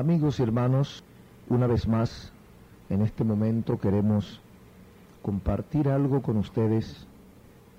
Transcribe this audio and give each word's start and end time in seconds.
Amigos 0.00 0.40
y 0.40 0.42
hermanos, 0.42 1.04
una 1.50 1.66
vez 1.66 1.86
más, 1.86 2.32
en 2.88 3.02
este 3.02 3.22
momento 3.22 3.78
queremos 3.78 4.40
compartir 5.20 5.90
algo 5.90 6.22
con 6.22 6.38
ustedes, 6.38 7.06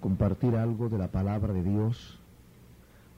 compartir 0.02 0.56
algo 0.56 0.88
de 0.88 1.00
la 1.00 1.08
palabra 1.08 1.52
de 1.52 1.64
Dios, 1.64 2.20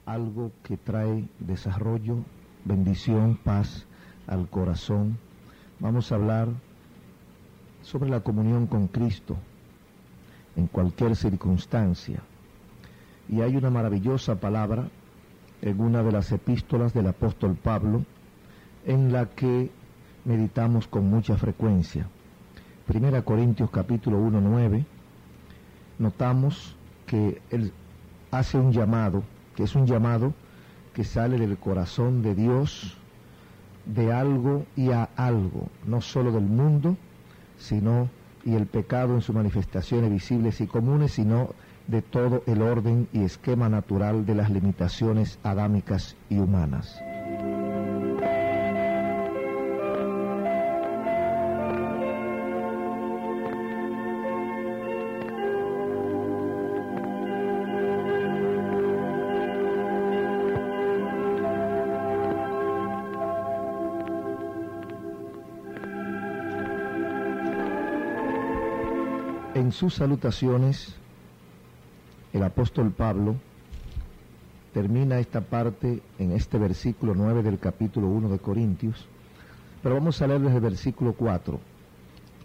algo 0.06 0.52
que 0.62 0.78
trae 0.78 1.28
desarrollo, 1.38 2.16
bendición, 2.64 3.36
paz 3.36 3.84
al 4.26 4.48
corazón. 4.48 5.18
Vamos 5.80 6.10
a 6.10 6.14
hablar 6.14 6.48
sobre 7.82 8.08
la 8.08 8.20
comunión 8.20 8.66
con 8.66 8.86
Cristo 8.86 9.36
en 10.56 10.66
cualquier 10.66 11.14
circunstancia. 11.14 12.22
Y 13.28 13.42
hay 13.42 13.54
una 13.54 13.68
maravillosa 13.68 14.36
palabra 14.36 14.88
en 15.60 15.78
una 15.78 16.02
de 16.02 16.10
las 16.10 16.32
epístolas 16.32 16.94
del 16.94 17.08
apóstol 17.08 17.54
Pablo 17.54 18.06
en 18.86 19.12
la 19.12 19.26
que 19.26 19.70
meditamos 20.24 20.88
con 20.88 21.08
mucha 21.08 21.36
frecuencia. 21.36 22.06
Primera 22.86 23.22
Corintios 23.22 23.70
capítulo 23.70 24.18
1, 24.18 24.40
9, 24.40 24.84
notamos 25.98 26.76
que 27.06 27.40
él 27.50 27.72
hace 28.30 28.58
un 28.58 28.72
llamado, 28.72 29.22
que 29.56 29.64
es 29.64 29.74
un 29.74 29.86
llamado 29.86 30.34
que 30.92 31.04
sale 31.04 31.38
del 31.38 31.56
corazón 31.58 32.22
de 32.22 32.34
Dios, 32.34 32.96
de 33.86 34.12
algo 34.12 34.64
y 34.76 34.90
a 34.90 35.08
algo, 35.16 35.68
no 35.86 36.00
solo 36.00 36.32
del 36.32 36.44
mundo, 36.44 36.96
sino 37.58 38.08
y 38.44 38.54
el 38.54 38.66
pecado 38.66 39.14
en 39.14 39.22
sus 39.22 39.34
manifestaciones 39.34 40.10
visibles 40.10 40.60
y 40.60 40.66
comunes, 40.66 41.12
sino 41.12 41.50
de 41.86 42.02
todo 42.02 42.42
el 42.46 42.62
orden 42.62 43.08
y 43.12 43.22
esquema 43.22 43.68
natural 43.68 44.26
de 44.26 44.34
las 44.34 44.50
limitaciones 44.50 45.38
adámicas 45.42 46.16
y 46.28 46.38
humanas. 46.38 47.00
Sus 69.74 69.94
salutaciones, 69.94 70.94
el 72.32 72.44
apóstol 72.44 72.92
Pablo 72.92 73.34
termina 74.72 75.18
esta 75.18 75.40
parte 75.40 76.00
en 76.20 76.30
este 76.30 76.58
versículo 76.58 77.12
9 77.16 77.42
del 77.42 77.58
capítulo 77.58 78.06
1 78.06 78.28
de 78.28 78.38
Corintios, 78.38 79.08
pero 79.82 79.96
vamos 79.96 80.22
a 80.22 80.28
leer 80.28 80.42
desde 80.42 80.56
el 80.56 80.62
versículo 80.62 81.14
4, 81.14 81.58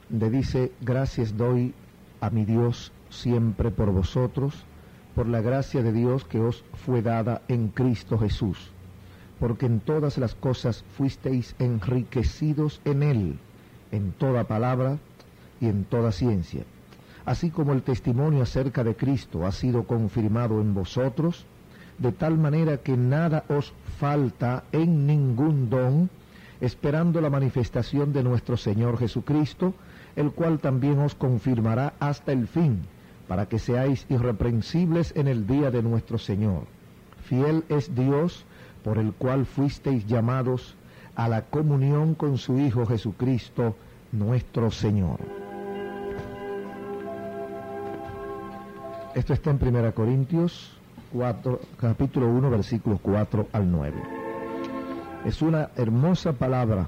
donde 0.10 0.30
dice, 0.32 0.72
gracias 0.82 1.38
doy 1.38 1.76
a 2.20 2.32
mi 2.32 2.46
Dios 2.46 2.92
siempre 3.12 3.70
por 3.70 3.92
vosotros, 3.92 4.66
por 5.14 5.28
la 5.28 5.42
gracia 5.42 5.84
de 5.84 5.94
Dios 5.94 6.26
que 6.26 6.40
os 6.40 6.64
fue 6.84 7.04
dada 7.04 7.44
en 7.48 7.68
Cristo 7.68 8.18
Jesús, 8.18 8.72
porque 9.40 9.68
en 9.68 9.82
todas 9.82 10.18
las 10.18 10.34
cosas 10.34 10.84
fuisteis 10.98 11.56
enriquecidos 11.60 12.82
en 12.86 13.04
Él, 13.04 13.40
en 13.92 14.14
toda 14.14 14.46
palabra 14.46 14.98
y 15.62 15.68
en 15.68 15.84
toda 15.84 16.12
ciencia 16.12 16.64
así 17.26 17.50
como 17.50 17.74
el 17.74 17.84
testimonio 17.84 18.44
acerca 18.44 18.84
de 18.84 18.96
Cristo 18.96 19.46
ha 19.46 19.52
sido 19.52 19.84
confirmado 19.84 20.62
en 20.62 20.74
vosotros, 20.74 21.46
de 21.98 22.12
tal 22.12 22.38
manera 22.38 22.78
que 22.78 22.96
nada 22.96 23.44
os 23.50 23.74
falta 23.98 24.64
en 24.72 25.06
ningún 25.06 25.70
don, 25.70 26.10
esperando 26.62 27.22
la 27.22 27.30
manifestación 27.30 28.14
de 28.14 28.24
nuestro 28.24 28.58
Señor 28.58 28.98
Jesucristo, 28.98 29.74
el 30.16 30.32
cual 30.32 30.60
también 30.60 31.00
os 31.00 31.16
confirmará 31.16 31.94
hasta 32.00 32.32
el 32.32 32.48
fin, 32.48 32.82
para 33.28 33.48
que 33.48 33.60
seáis 33.60 34.06
irreprensibles 34.10 35.14
en 35.16 35.28
el 35.28 35.46
día 35.46 35.72
de 35.72 35.84
nuestro 35.84 36.18
Señor. 36.18 36.64
Fiel 37.24 37.64
es 37.70 37.94
Dios, 37.94 38.46
por 38.84 38.98
el 38.98 39.14
cual 39.14 39.46
fuisteis 39.46 40.08
llamados 40.08 40.76
a 41.16 41.28
la 41.28 41.44
comunión 41.44 42.16
con 42.16 42.38
su 42.38 42.58
Hijo 42.60 42.86
Jesucristo, 42.86 43.76
nuestro 44.12 44.72
Señor. 44.72 45.39
Esto 49.16 49.34
está 49.34 49.50
en 49.50 49.60
1 49.60 49.96
Corintios 49.96 50.72
4, 51.14 51.60
capítulo 51.82 52.28
1, 52.30 52.52
versículos 52.52 53.00
4 53.02 53.48
al 53.54 53.72
9. 53.72 54.04
Es 55.26 55.42
una 55.42 55.72
hermosa 55.78 56.34
palabra, 56.34 56.88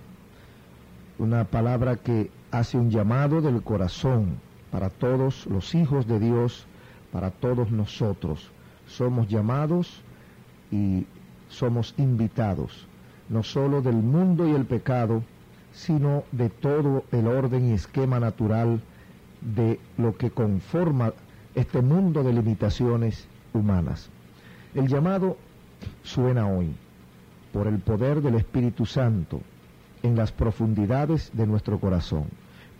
una 1.17 1.45
palabra 1.45 1.95
que 1.95 2.29
hace 2.51 2.77
un 2.77 2.91
llamado 2.91 3.41
del 3.41 3.63
corazón 3.63 4.37
para 4.69 4.91
todos 4.91 5.47
los 5.47 5.73
hijos 5.73 6.05
de 6.05 6.19
Dios, 6.19 6.67
para 7.11 7.31
todos 7.31 7.71
nosotros. 7.71 8.51
Somos 8.85 9.27
llamados 9.27 10.03
y 10.69 11.07
somos 11.49 11.95
invitados, 11.97 12.87
no 13.29 13.41
solo 13.41 13.81
del 13.81 13.95
mundo 13.95 14.47
y 14.47 14.51
el 14.51 14.65
pecado, 14.65 15.23
sino 15.73 16.23
de 16.31 16.49
todo 16.49 17.03
el 17.11 17.25
orden 17.25 17.71
y 17.71 17.73
esquema 17.73 18.19
natural 18.19 18.79
de 19.41 19.79
lo 19.97 20.15
que 20.15 20.29
conforma 20.29 21.13
este 21.55 21.81
mundo 21.81 22.23
de 22.23 22.33
limitaciones 22.33 23.27
humanas. 23.53 24.09
El 24.73 24.87
llamado 24.87 25.37
suena 26.03 26.47
hoy 26.47 26.73
por 27.51 27.67
el 27.67 27.79
poder 27.79 28.21
del 28.21 28.35
Espíritu 28.35 28.85
Santo 28.85 29.41
en 30.03 30.15
las 30.15 30.31
profundidades 30.31 31.31
de 31.33 31.47
nuestro 31.47 31.79
corazón. 31.79 32.25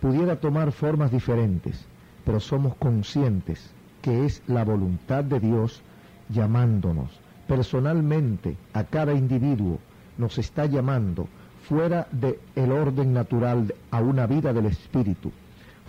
Pudiera 0.00 0.36
tomar 0.36 0.72
formas 0.72 1.12
diferentes, 1.12 1.84
pero 2.24 2.40
somos 2.40 2.74
conscientes 2.76 3.70
que 4.00 4.24
es 4.24 4.42
la 4.46 4.64
voluntad 4.64 5.22
de 5.22 5.38
Dios 5.38 5.82
llamándonos 6.28 7.22
personalmente 7.46 8.56
a 8.72 8.84
cada 8.84 9.12
individuo, 9.12 9.78
nos 10.16 10.38
está 10.38 10.66
llamando 10.66 11.28
fuera 11.68 12.06
del 12.10 12.38
el 12.56 12.72
orden 12.72 13.12
natural 13.12 13.74
a 13.90 14.00
una 14.00 14.26
vida 14.26 14.52
del 14.52 14.66
Espíritu, 14.66 15.30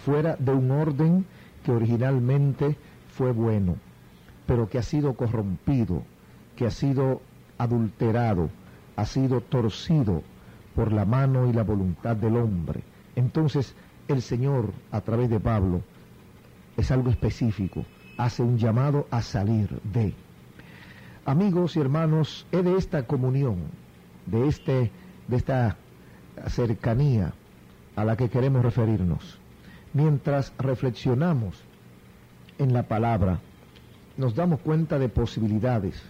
fuera 0.06 0.36
de 0.38 0.52
un 0.52 0.72
orden 0.72 1.26
que 1.64 1.72
originalmente 1.72 2.76
fue 3.08 3.32
bueno, 3.32 3.76
pero 4.46 4.70
que 4.70 4.78
ha 4.78 4.84
sido 4.84 5.14
corrompido, 5.14 6.04
que 6.56 6.66
ha 6.66 6.72
sido 6.72 7.22
adulterado, 7.58 8.50
ha 8.96 9.06
sido 9.06 9.42
torcido 9.42 10.22
por 10.76 10.92
la 10.92 11.06
mano 11.06 11.48
y 11.48 11.54
la 11.54 11.64
voluntad 11.64 12.16
del 12.16 12.38
hombre. 12.38 12.84
Entonces 13.16 13.76
el 14.08 14.22
Señor, 14.22 14.74
a 14.92 15.02
través 15.02 15.30
de 15.30 15.40
Pablo, 15.40 15.82
es 16.76 16.92
algo 16.92 17.10
específico, 17.10 17.86
hace 18.18 18.44
un 18.44 18.58
llamado 18.58 19.08
a 19.12 19.22
salir 19.22 19.80
de. 19.84 20.14
Amigos 21.26 21.78
y 21.78 21.80
hermanos, 21.80 22.46
es 22.52 22.64
de 22.64 22.78
esta 22.78 23.04
comunión, 23.08 23.58
de, 24.26 24.48
este, 24.48 24.92
de 25.28 25.36
esta 25.38 25.78
cercanía 26.48 27.34
a 27.96 28.04
la 28.04 28.18
que 28.18 28.30
queremos 28.30 28.64
referirnos 28.64 29.40
mientras 29.94 30.54
reflexionamos 30.58 31.62
en 32.58 32.74
la 32.74 32.84
palabra, 32.84 33.40
nos 34.18 34.36
damos 34.36 34.60
cuenta 34.60 35.00
de 35.00 35.10
posibilidades, 35.10 36.02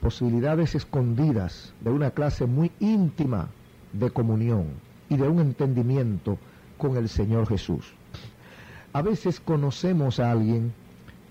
posibilidades 0.00 0.74
escondidas 0.74 1.74
de 1.80 1.90
una 1.90 2.10
clase 2.10 2.46
muy 2.46 2.70
íntima 2.80 3.48
de 3.92 4.10
comunión 4.10 4.66
y 5.08 5.16
de 5.16 5.28
un 5.28 5.40
entendimiento 5.40 6.38
con 6.76 6.96
el 6.96 7.08
Señor 7.08 7.46
Jesús. 7.46 7.92
A 8.92 9.02
veces 9.02 9.40
conocemos 9.40 10.20
a 10.20 10.30
alguien, 10.30 10.72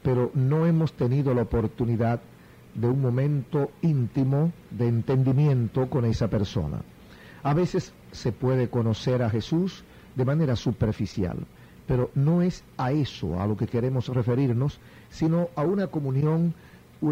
pero 0.03 0.31
no 0.33 0.65
hemos 0.65 0.93
tenido 0.93 1.33
la 1.33 1.43
oportunidad 1.43 2.19
de 2.75 2.87
un 2.87 3.01
momento 3.01 3.71
íntimo 3.81 4.51
de 4.69 4.87
entendimiento 4.87 5.89
con 5.89 6.05
esa 6.05 6.27
persona. 6.27 6.81
A 7.41 7.53
veces 7.53 7.93
se 8.11 8.31
puede 8.31 8.69
conocer 8.69 9.23
a 9.23 9.29
Jesús 9.29 9.83
de 10.17 10.25
manera 10.25 10.55
superficial. 10.55 11.37
Pero 11.85 12.09
no 12.15 12.41
es 12.41 12.63
a 12.75 12.91
eso 12.91 13.39
a 13.39 13.47
lo 13.47 13.55
que 13.55 13.67
queremos 13.67 14.09
referirnos, 14.09 14.79
sino 15.09 15.49
a 15.55 15.61
una 15.61 15.87
comunión, 15.87 16.53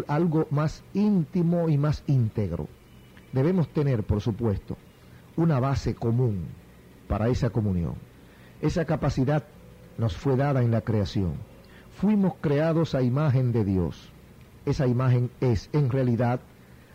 algo 0.08 0.46
más 0.50 0.82
íntimo 0.92 1.68
y 1.68 1.78
más 1.78 2.02
íntegro. 2.08 2.68
Debemos 3.32 3.68
tener, 3.68 4.02
por 4.02 4.20
supuesto, 4.20 4.76
una 5.36 5.60
base 5.60 5.94
común 5.94 6.46
para 7.08 7.28
esa 7.28 7.50
comunión. 7.50 7.94
Esa 8.60 8.84
capacidad 8.84 9.44
nos 9.98 10.16
fue 10.16 10.36
dada 10.36 10.62
en 10.62 10.72
la 10.72 10.80
creación. 10.80 11.34
Fuimos 11.92 12.34
creados 12.40 12.94
a 12.94 13.02
imagen 13.02 13.52
de 13.52 13.64
Dios. 13.64 14.10
Esa 14.66 14.86
imagen 14.86 15.30
es, 15.40 15.70
en 15.72 15.90
realidad, 15.90 16.40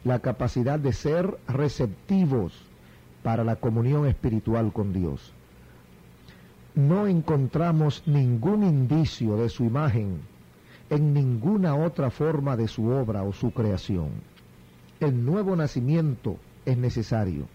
la 0.03 0.19
capacidad 0.19 0.77
de 0.77 0.91
ser 0.91 1.37
receptivos 1.47 2.53
para 3.23 3.43
la 3.43 3.55
comunión 3.55 4.05
espiritual 4.07 4.73
con 4.73 4.93
Dios 4.93 5.33
no 6.75 7.07
encontramos 7.07 8.03
ningún 8.06 8.63
indicio 8.63 9.35
de 9.38 9.50
su 9.50 9.65
imagen 9.65 10.21
en 10.89 11.13
ninguna 11.13 11.75
otra 11.75 12.09
forma 12.09 12.57
de 12.57 12.68
su 12.68 12.88
obra 12.88 13.23
o 13.23 13.33
su 13.33 13.51
creación. 13.51 14.09
El 15.00 15.25
nuevo 15.25 15.56
nacimiento 15.56 16.38
es 16.65 16.77
necesario, 16.77 17.47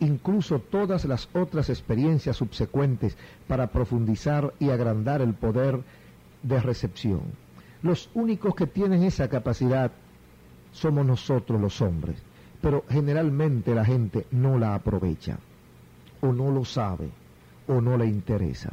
incluso 0.00 0.58
todas 0.58 1.04
las 1.06 1.28
otras 1.34 1.70
experiencias 1.70 2.36
subsecuentes 2.36 3.16
para 3.46 3.68
profundizar 3.68 4.52
y 4.58 4.70
agrandar 4.70 5.22
el 5.22 5.34
poder 5.34 5.80
de 6.42 6.60
recepción. 6.60 7.22
Los 7.82 8.10
únicos 8.14 8.54
que 8.54 8.66
tienen 8.66 9.02
esa 9.02 9.28
capacidad 9.28 9.92
somos 10.72 11.06
nosotros 11.06 11.60
los 11.60 11.80
hombres, 11.80 12.16
pero 12.60 12.84
generalmente 12.88 13.74
la 13.74 13.84
gente 13.84 14.26
no 14.30 14.58
la 14.58 14.74
aprovecha, 14.74 15.38
o 16.20 16.32
no 16.32 16.50
lo 16.50 16.64
sabe, 16.64 17.10
o 17.68 17.80
no 17.80 17.96
le 17.96 18.06
interesa. 18.06 18.72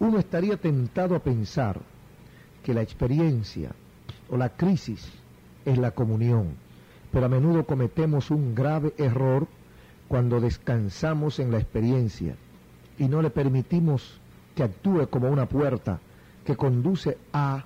Uno 0.00 0.18
estaría 0.18 0.56
tentado 0.56 1.14
a 1.14 1.20
pensar 1.22 1.80
que 2.62 2.74
la 2.74 2.82
experiencia 2.82 3.70
o 4.28 4.36
la 4.36 4.50
crisis 4.50 5.08
es 5.64 5.78
la 5.78 5.92
comunión, 5.92 6.56
pero 7.12 7.26
a 7.26 7.28
menudo 7.28 7.64
cometemos 7.64 8.30
un 8.30 8.54
grave 8.54 8.92
error 8.98 9.46
cuando 10.08 10.40
descansamos 10.40 11.38
en 11.38 11.50
la 11.50 11.58
experiencia 11.58 12.34
y 12.98 13.08
no 13.08 13.22
le 13.22 13.30
permitimos 13.30 14.20
que 14.54 14.62
actúe 14.62 15.08
como 15.08 15.28
una 15.28 15.46
puerta 15.46 16.00
que 16.44 16.56
conduce 16.56 17.18
a 17.32 17.64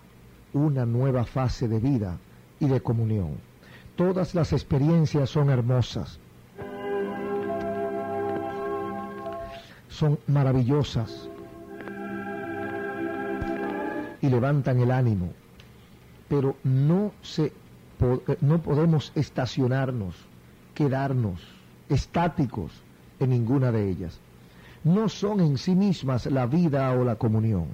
una 0.52 0.84
nueva 0.86 1.24
fase 1.24 1.68
de 1.68 1.78
vida 1.78 2.18
y 2.58 2.66
de 2.66 2.80
comunión. 2.80 3.38
Todas 3.96 4.34
las 4.34 4.52
experiencias 4.52 5.30
son 5.30 5.50
hermosas, 5.50 6.18
son 9.90 10.18
maravillosas 10.28 11.28
y 14.22 14.28
levantan 14.28 14.80
el 14.80 14.90
ánimo, 14.90 15.30
pero 16.28 16.56
no, 16.64 17.12
se, 17.22 17.52
no 18.40 18.62
podemos 18.62 19.12
estacionarnos, 19.14 20.14
quedarnos 20.74 21.40
estáticos 21.88 22.72
en 23.18 23.30
ninguna 23.30 23.72
de 23.72 23.90
ellas. 23.90 24.20
No 24.84 25.08
son 25.08 25.40
en 25.40 25.58
sí 25.58 25.74
mismas 25.74 26.24
la 26.26 26.46
vida 26.46 26.90
o 26.92 27.04
la 27.04 27.16
comunión, 27.16 27.66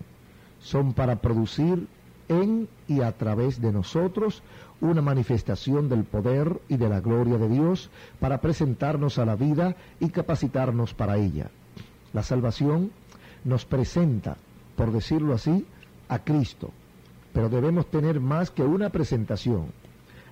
son 0.59 0.95
para 0.95 1.17
producir 1.17 1.87
en 2.29 2.69
y 2.89 3.03
a 3.03 3.13
través 3.13 3.61
de 3.61 3.71
nosotros 3.71 4.43
una 4.81 5.03
manifestación 5.03 5.89
del 5.89 6.05
poder 6.05 6.61
y 6.69 6.77
de 6.77 6.89
la 6.89 7.01
gloria 7.01 7.39
de 7.39 7.49
Dios 7.49 7.91
para 8.19 8.41
presentarnos 8.41 9.19
a 9.19 9.25
la 9.25 9.37
vida 9.37 9.77
y 10.01 10.09
capacitarnos 10.09 10.95
para 10.95 11.19
ella. 11.19 11.51
La 12.17 12.23
salvación 12.23 12.93
nos 13.45 13.67
presenta, 13.67 14.39
por 14.75 14.91
decirlo 14.91 15.35
así, 15.35 15.67
a 16.09 16.21
Cristo, 16.21 16.71
pero 17.35 17.51
debemos 17.51 17.91
tener 17.91 18.21
más 18.21 18.51
que 18.51 18.63
una 18.63 18.89
presentación. 18.89 19.67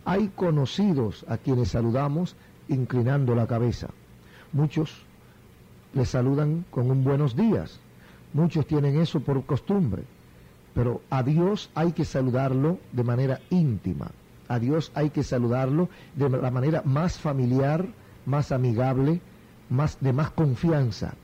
Hay 0.06 0.28
conocidos 0.28 1.26
a 1.28 1.36
quienes 1.36 1.72
saludamos 1.72 2.36
inclinando 2.68 3.34
la 3.34 3.46
cabeza. 3.46 3.88
Muchos 4.54 5.04
le 5.92 6.06
saludan 6.06 6.64
con 6.70 6.90
un 6.90 7.04
buenos 7.04 7.36
días. 7.36 7.80
Muchos 8.32 8.66
tienen 8.66 8.98
eso 8.98 9.20
por 9.20 9.44
costumbre. 9.44 10.04
Pero 10.72 11.02
a 11.10 11.22
Dios 11.22 11.68
hay 11.74 11.92
que 11.92 12.06
saludarlo 12.06 12.78
de 12.92 13.04
manera 13.04 13.40
íntima. 13.50 14.10
A 14.48 14.58
Dios 14.58 14.90
hay 14.94 15.10
que 15.10 15.22
saludarlo 15.22 15.90
de 16.16 16.30
la 16.30 16.50
manera 16.50 16.80
más 16.86 17.18
familiar, 17.18 17.86
más 18.24 18.52
amigable, 18.52 19.20
más 19.68 19.98
de 20.00 20.14
más 20.14 20.30
confianza, 20.30 21.14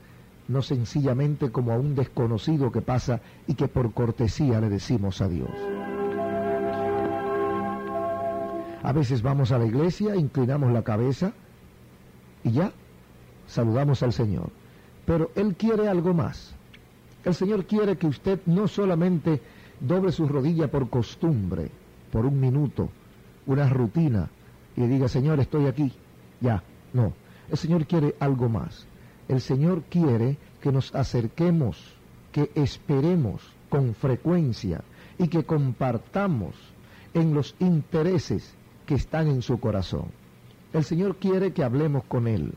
no 0.47 0.61
sencillamente 0.61 1.51
como 1.51 1.71
a 1.71 1.77
un 1.77 1.95
desconocido 1.95 2.71
que 2.71 2.81
pasa 2.81 3.21
y 3.47 3.55
que 3.55 3.67
por 3.67 3.93
cortesía 3.93 4.59
le 4.59 4.69
decimos 4.69 5.21
adiós. 5.21 5.49
A 8.83 8.91
veces 8.93 9.21
vamos 9.21 9.51
a 9.51 9.59
la 9.59 9.65
iglesia, 9.65 10.15
inclinamos 10.15 10.71
la 10.71 10.83
cabeza 10.83 11.33
y 12.43 12.51
ya 12.51 12.71
saludamos 13.47 14.01
al 14.03 14.13
Señor. 14.13 14.49
Pero 15.05 15.31
Él 15.35 15.55
quiere 15.55 15.87
algo 15.87 16.13
más. 16.13 16.55
El 17.23 17.35
Señor 17.35 17.65
quiere 17.65 17.97
que 17.97 18.07
usted 18.07 18.39
no 18.45 18.67
solamente 18.67 19.41
doble 19.79 20.11
su 20.11 20.27
rodilla 20.27 20.69
por 20.69 20.89
costumbre, 20.89 21.69
por 22.11 22.25
un 22.25 22.39
minuto, 22.39 22.89
una 23.45 23.69
rutina, 23.69 24.29
y 24.75 24.81
diga, 24.81 25.07
Señor, 25.07 25.39
estoy 25.39 25.67
aquí, 25.67 25.91
ya. 26.39 26.63
No, 26.93 27.13
el 27.49 27.57
Señor 27.57 27.85
quiere 27.85 28.15
algo 28.19 28.49
más. 28.49 28.87
El 29.27 29.41
Señor 29.41 29.83
quiere 29.89 30.37
que 30.61 30.71
nos 30.71 30.93
acerquemos, 30.93 31.95
que 32.31 32.51
esperemos 32.55 33.41
con 33.69 33.93
frecuencia 33.93 34.83
y 35.17 35.27
que 35.27 35.43
compartamos 35.43 36.55
en 37.13 37.33
los 37.33 37.55
intereses 37.59 38.53
que 38.85 38.95
están 38.95 39.27
en 39.27 39.41
su 39.41 39.59
corazón. 39.59 40.05
El 40.73 40.83
Señor 40.83 41.17
quiere 41.17 41.53
que 41.53 41.63
hablemos 41.63 42.03
con 42.05 42.27
Él. 42.27 42.53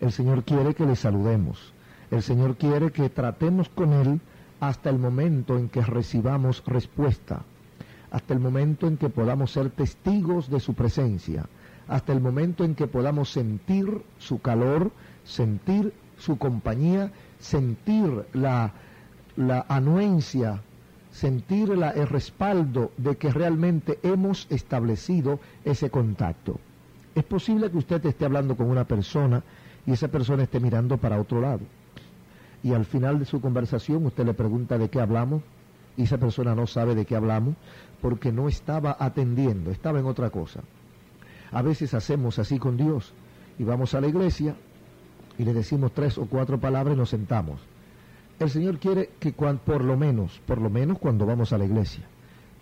El 0.00 0.12
Señor 0.12 0.44
quiere 0.44 0.74
que 0.74 0.86
le 0.86 0.96
saludemos. 0.96 1.72
El 2.10 2.22
Señor 2.22 2.56
quiere 2.56 2.90
que 2.90 3.08
tratemos 3.08 3.68
con 3.68 3.92
Él 3.92 4.20
hasta 4.60 4.90
el 4.90 4.98
momento 4.98 5.58
en 5.58 5.68
que 5.68 5.82
recibamos 5.82 6.62
respuesta, 6.66 7.42
hasta 8.10 8.34
el 8.34 8.40
momento 8.40 8.86
en 8.86 8.96
que 8.96 9.08
podamos 9.08 9.52
ser 9.52 9.70
testigos 9.70 10.48
de 10.48 10.60
su 10.60 10.74
presencia, 10.74 11.46
hasta 11.88 12.12
el 12.12 12.20
momento 12.20 12.64
en 12.64 12.74
que 12.74 12.86
podamos 12.86 13.30
sentir 13.30 14.02
su 14.18 14.40
calor, 14.40 14.90
sentir 15.24 15.92
su 16.18 16.38
compañía, 16.38 17.10
sentir 17.38 18.24
la, 18.32 18.72
la 19.36 19.64
anuencia 19.68 20.62
sentir 21.14 21.70
el 21.70 22.08
respaldo 22.08 22.90
de 22.96 23.16
que 23.16 23.30
realmente 23.30 24.00
hemos 24.02 24.48
establecido 24.50 25.38
ese 25.64 25.88
contacto. 25.88 26.58
Es 27.14 27.22
posible 27.22 27.70
que 27.70 27.78
usted 27.78 28.04
esté 28.04 28.24
hablando 28.24 28.56
con 28.56 28.68
una 28.68 28.84
persona 28.84 29.44
y 29.86 29.92
esa 29.92 30.08
persona 30.08 30.42
esté 30.42 30.58
mirando 30.58 30.98
para 30.98 31.20
otro 31.20 31.40
lado. 31.40 31.60
Y 32.64 32.72
al 32.72 32.84
final 32.84 33.20
de 33.20 33.26
su 33.26 33.40
conversación 33.40 34.04
usted 34.06 34.26
le 34.26 34.34
pregunta 34.34 34.76
de 34.76 34.88
qué 34.90 35.00
hablamos 35.00 35.42
y 35.96 36.02
esa 36.02 36.18
persona 36.18 36.56
no 36.56 36.66
sabe 36.66 36.96
de 36.96 37.04
qué 37.06 37.14
hablamos 37.14 37.54
porque 38.02 38.32
no 38.32 38.48
estaba 38.48 38.96
atendiendo, 38.98 39.70
estaba 39.70 40.00
en 40.00 40.06
otra 40.06 40.30
cosa. 40.30 40.62
A 41.52 41.62
veces 41.62 41.94
hacemos 41.94 42.40
así 42.40 42.58
con 42.58 42.76
Dios 42.76 43.12
y 43.56 43.62
vamos 43.62 43.94
a 43.94 44.00
la 44.00 44.08
iglesia 44.08 44.56
y 45.38 45.44
le 45.44 45.52
decimos 45.52 45.92
tres 45.92 46.18
o 46.18 46.26
cuatro 46.26 46.58
palabras 46.58 46.94
y 46.94 46.98
nos 46.98 47.10
sentamos 47.10 47.60
el 48.38 48.50
Señor 48.50 48.78
quiere 48.78 49.10
que 49.20 49.32
por 49.32 49.84
lo 49.84 49.96
menos, 49.96 50.40
por 50.46 50.60
lo 50.60 50.70
menos 50.70 50.98
cuando 50.98 51.26
vamos 51.26 51.52
a 51.52 51.58
la 51.58 51.64
iglesia, 51.64 52.04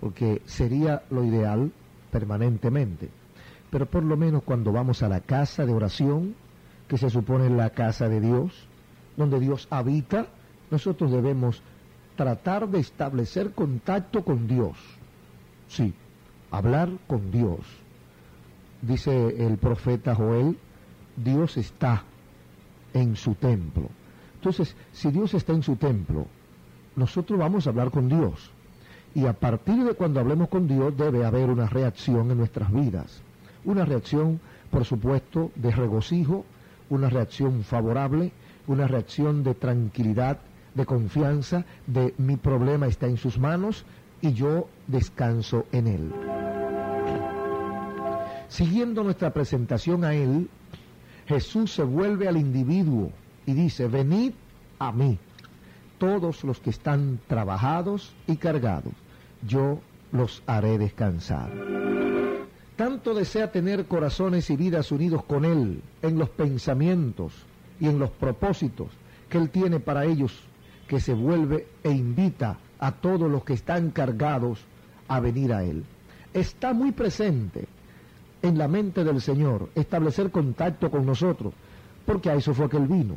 porque 0.00 0.42
sería 0.44 1.02
lo 1.10 1.24
ideal 1.24 1.72
permanentemente, 2.10 3.08
pero 3.70 3.86
por 3.86 4.02
lo 4.02 4.16
menos 4.16 4.42
cuando 4.42 4.72
vamos 4.72 5.02
a 5.02 5.08
la 5.08 5.20
casa 5.20 5.64
de 5.64 5.72
oración, 5.72 6.34
que 6.88 6.98
se 6.98 7.08
supone 7.08 7.48
la 7.48 7.70
casa 7.70 8.08
de 8.08 8.20
Dios, 8.20 8.52
donde 9.16 9.40
Dios 9.40 9.66
habita, 9.70 10.26
nosotros 10.70 11.10
debemos 11.10 11.62
tratar 12.16 12.68
de 12.68 12.80
establecer 12.80 13.52
contacto 13.52 14.24
con 14.24 14.46
Dios. 14.46 14.76
Sí, 15.68 15.94
hablar 16.50 16.90
con 17.06 17.30
Dios. 17.30 17.60
Dice 18.82 19.46
el 19.46 19.56
profeta 19.56 20.14
Joel, 20.14 20.58
Dios 21.16 21.56
está 21.56 22.04
en 22.94 23.16
su 23.16 23.34
templo. 23.34 23.88
Entonces, 24.34 24.74
si 24.92 25.10
Dios 25.10 25.34
está 25.34 25.52
en 25.52 25.62
su 25.62 25.76
templo, 25.76 26.26
nosotros 26.96 27.38
vamos 27.38 27.66
a 27.66 27.70
hablar 27.70 27.90
con 27.90 28.08
Dios. 28.08 28.50
Y 29.14 29.26
a 29.26 29.32
partir 29.34 29.84
de 29.84 29.94
cuando 29.94 30.20
hablemos 30.20 30.48
con 30.48 30.66
Dios 30.66 30.96
debe 30.96 31.24
haber 31.24 31.50
una 31.50 31.66
reacción 31.66 32.30
en 32.30 32.38
nuestras 32.38 32.72
vidas. 32.72 33.22
Una 33.64 33.84
reacción, 33.84 34.40
por 34.70 34.84
supuesto, 34.84 35.50
de 35.54 35.70
regocijo, 35.70 36.44
una 36.90 37.08
reacción 37.08 37.62
favorable, 37.62 38.32
una 38.66 38.86
reacción 38.86 39.44
de 39.44 39.54
tranquilidad, 39.54 40.38
de 40.74 40.86
confianza, 40.86 41.64
de 41.86 42.14
mi 42.18 42.36
problema 42.36 42.86
está 42.86 43.06
en 43.06 43.16
sus 43.16 43.38
manos 43.38 43.84
y 44.20 44.32
yo 44.32 44.68
descanso 44.86 45.66
en 45.72 45.86
Él. 45.86 46.12
Siguiendo 48.48 49.02
nuestra 49.02 49.32
presentación 49.32 50.04
a 50.04 50.14
Él, 50.14 50.48
Jesús 51.26 51.72
se 51.72 51.82
vuelve 51.82 52.28
al 52.28 52.36
individuo 52.36 53.10
y 53.46 53.52
dice, 53.52 53.86
venid 53.86 54.32
a 54.78 54.92
mí, 54.92 55.18
todos 55.98 56.44
los 56.44 56.58
que 56.60 56.70
están 56.70 57.20
trabajados 57.28 58.12
y 58.26 58.36
cargados, 58.36 58.92
yo 59.46 59.80
los 60.10 60.42
haré 60.46 60.78
descansar. 60.78 61.50
Tanto 62.76 63.14
desea 63.14 63.52
tener 63.52 63.86
corazones 63.86 64.50
y 64.50 64.56
vidas 64.56 64.90
unidos 64.90 65.24
con 65.24 65.44
Él 65.44 65.82
en 66.02 66.18
los 66.18 66.30
pensamientos 66.30 67.32
y 67.78 67.86
en 67.86 67.98
los 67.98 68.10
propósitos 68.10 68.88
que 69.28 69.38
Él 69.38 69.50
tiene 69.50 69.78
para 69.78 70.04
ellos, 70.04 70.32
que 70.88 71.00
se 71.00 71.14
vuelve 71.14 71.66
e 71.84 71.90
invita 71.90 72.58
a 72.78 72.92
todos 72.92 73.30
los 73.30 73.44
que 73.44 73.54
están 73.54 73.90
cargados 73.90 74.60
a 75.08 75.20
venir 75.20 75.52
a 75.52 75.62
Él. 75.64 75.84
Está 76.34 76.72
muy 76.72 76.92
presente 76.92 77.68
en 78.42 78.58
la 78.58 78.68
mente 78.68 79.04
del 79.04 79.20
Señor 79.20 79.70
establecer 79.74 80.30
contacto 80.30 80.90
con 80.90 81.06
nosotros, 81.06 81.54
porque 82.04 82.30
a 82.30 82.34
eso 82.34 82.52
fue 82.54 82.68
que 82.68 82.76
Él 82.76 82.86
vino 82.86 83.16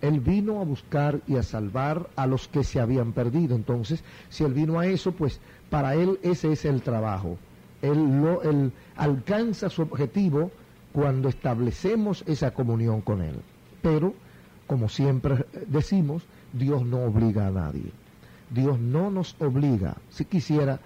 él 0.00 0.20
vino 0.20 0.60
a 0.60 0.64
buscar 0.64 1.20
y 1.26 1.36
a 1.36 1.42
salvar 1.42 2.08
a 2.14 2.26
los 2.26 2.46
que 2.48 2.62
se 2.62 2.80
habían 2.80 3.12
perdido. 3.12 3.56
Entonces, 3.56 4.02
si 4.28 4.44
Él 4.44 4.54
vino 4.54 4.78
a 4.78 4.86
eso, 4.86 5.12
pues 5.12 5.40
para 5.70 5.94
Él 5.94 6.18
ese 6.22 6.52
es 6.52 6.64
el 6.64 6.82
trabajo. 6.82 7.36
Él, 7.82 8.20
lo, 8.20 8.42
él 8.42 8.72
alcanza 8.96 9.70
su 9.70 9.82
objetivo 9.82 10.50
cuando 10.92 11.28
establecemos 11.28 12.24
esa 12.26 12.52
comunión 12.52 13.00
con 13.00 13.22
Él. 13.22 13.36
pero, 13.82 14.14
como 14.66 14.88
siempre 14.88 15.46
decimos, 15.66 16.24
Dios 16.52 16.84
no 16.84 17.04
obliga 17.04 17.46
a 17.46 17.50
nadie. 17.50 17.90
Dios 18.50 18.78
no 18.78 19.10
nos 19.10 19.34
obliga, 19.40 19.96
si 20.10 20.24
quisiera, 20.24 20.78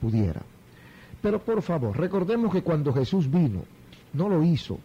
pudiera. 0.00 0.42
Pero 1.22 1.40
por 1.40 1.62
favor, 1.62 1.96
recordemos 1.96 2.52
que 2.52 2.62
cuando 2.62 2.92
Jesús 2.92 3.30
vino, 3.30 3.62
no 4.12 4.28
lo 4.28 4.42
hizo 4.42 4.78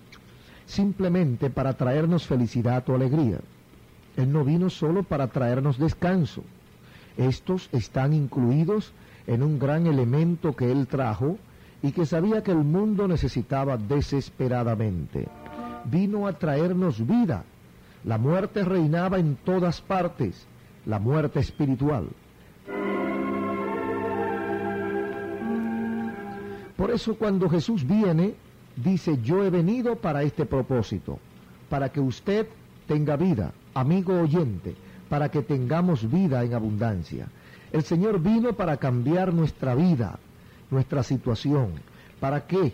simplemente 0.71 1.49
para 1.49 1.73
traernos 1.73 2.25
felicidad 2.25 2.87
o 2.89 2.95
alegría. 2.95 3.39
Él 4.15 4.31
no 4.31 4.45
vino 4.45 4.69
solo 4.69 5.03
para 5.03 5.27
traernos 5.27 5.77
descanso. 5.77 6.43
Estos 7.17 7.69
están 7.73 8.13
incluidos 8.13 8.93
en 9.27 9.43
un 9.43 9.59
gran 9.59 9.85
elemento 9.85 10.55
que 10.55 10.71
Él 10.71 10.87
trajo 10.87 11.37
y 11.83 11.91
que 11.91 12.05
sabía 12.05 12.41
que 12.43 12.51
el 12.51 12.63
mundo 12.63 13.07
necesitaba 13.07 13.75
desesperadamente. 13.75 15.27
Vino 15.85 16.27
a 16.27 16.33
traernos 16.33 17.05
vida. 17.05 17.43
La 18.05 18.17
muerte 18.17 18.63
reinaba 18.63 19.19
en 19.19 19.35
todas 19.35 19.81
partes, 19.81 20.47
la 20.85 20.99
muerte 20.99 21.39
espiritual. 21.39 22.07
Eso 26.91 27.15
cuando 27.15 27.49
Jesús 27.49 27.87
viene, 27.87 28.33
dice, 28.75 29.17
yo 29.23 29.45
he 29.45 29.49
venido 29.49 29.95
para 29.95 30.23
este 30.23 30.45
propósito, 30.45 31.19
para 31.69 31.89
que 31.89 32.01
usted 32.01 32.47
tenga 32.85 33.15
vida, 33.15 33.53
amigo 33.73 34.19
oyente, 34.19 34.75
para 35.07 35.29
que 35.29 35.41
tengamos 35.41 36.09
vida 36.11 36.43
en 36.43 36.53
abundancia. 36.53 37.27
El 37.71 37.83
Señor 37.83 38.19
vino 38.19 38.53
para 38.53 38.75
cambiar 38.75 39.33
nuestra 39.33 39.73
vida, 39.73 40.19
nuestra 40.69 41.01
situación. 41.01 41.69
¿Para 42.19 42.45
qué? 42.45 42.73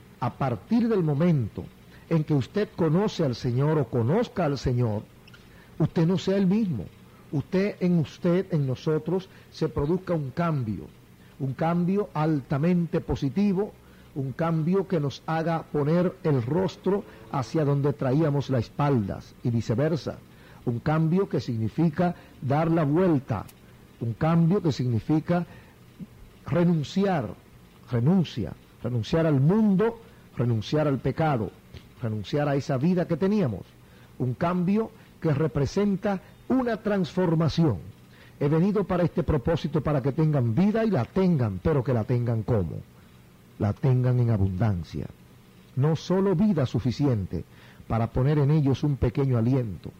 A 0.21 0.29
partir 0.29 0.87
del 0.87 1.03
momento 1.03 1.65
en 2.09 2.23
que 2.23 2.33
usted 2.33 2.69
conoce 2.75 3.25
al 3.25 3.35
Señor 3.35 3.77
o 3.77 3.85
conozca 3.85 4.45
al 4.45 4.57
Señor, 4.57 5.03
usted 5.77 6.07
no 6.07 6.17
sea 6.17 6.37
el 6.37 6.47
mismo. 6.47 6.85
Usted 7.33 7.75
en 7.79 7.99
usted, 7.99 8.45
en 8.53 8.65
nosotros, 8.65 9.27
se 9.51 9.67
produzca 9.67 10.13
un 10.13 10.31
cambio. 10.31 10.85
Un 11.39 11.53
cambio 11.53 12.09
altamente 12.13 13.01
positivo 13.01 13.73
un 14.15 14.33
cambio 14.33 14.87
que 14.87 14.99
nos 14.99 15.23
haga 15.25 15.63
poner 15.63 16.13
el 16.23 16.41
rostro 16.41 17.03
hacia 17.31 17.63
donde 17.63 17.93
traíamos 17.93 18.49
las 18.49 18.65
espaldas 18.65 19.33
y 19.43 19.49
viceversa. 19.49 20.17
Un 20.65 20.79
cambio 20.79 21.29
que 21.29 21.39
significa 21.39 22.15
dar 22.41 22.69
la 22.69 22.83
vuelta, 22.83 23.45
un 23.99 24.13
cambio 24.13 24.61
que 24.61 24.71
significa 24.71 25.45
renunciar, 26.45 27.29
renuncia, 27.89 28.53
renunciar 28.83 29.25
al 29.25 29.39
mundo, 29.39 29.99
renunciar 30.37 30.87
al 30.87 30.99
pecado, 30.99 31.51
renunciar 32.01 32.47
a 32.47 32.55
esa 32.55 32.77
vida 32.77 33.07
que 33.07 33.17
teníamos. 33.17 33.61
Un 34.19 34.33
cambio 34.33 34.91
que 35.19 35.33
representa 35.33 36.21
una 36.47 36.77
transformación. 36.77 37.79
He 38.39 38.47
venido 38.47 38.83
para 38.83 39.03
este 39.03 39.23
propósito 39.23 39.81
para 39.81 40.01
que 40.01 40.11
tengan 40.11 40.55
vida 40.55 40.83
y 40.83 40.89
la 40.89 41.05
tengan, 41.05 41.59
pero 41.61 41.83
que 41.83 41.93
la 41.93 42.03
tengan 42.03 42.43
como 42.43 42.81
la 43.61 43.73
tengan 43.73 44.19
en 44.19 44.31
abundancia. 44.31 45.05
No 45.75 45.95
solo 45.95 46.35
vida 46.35 46.65
suficiente 46.65 47.45
para 47.87 48.07
poner 48.07 48.39
en 48.39 48.49
ellos 48.49 48.83
un 48.83 48.97
pequeño 48.97 49.37
aliento 49.37 49.91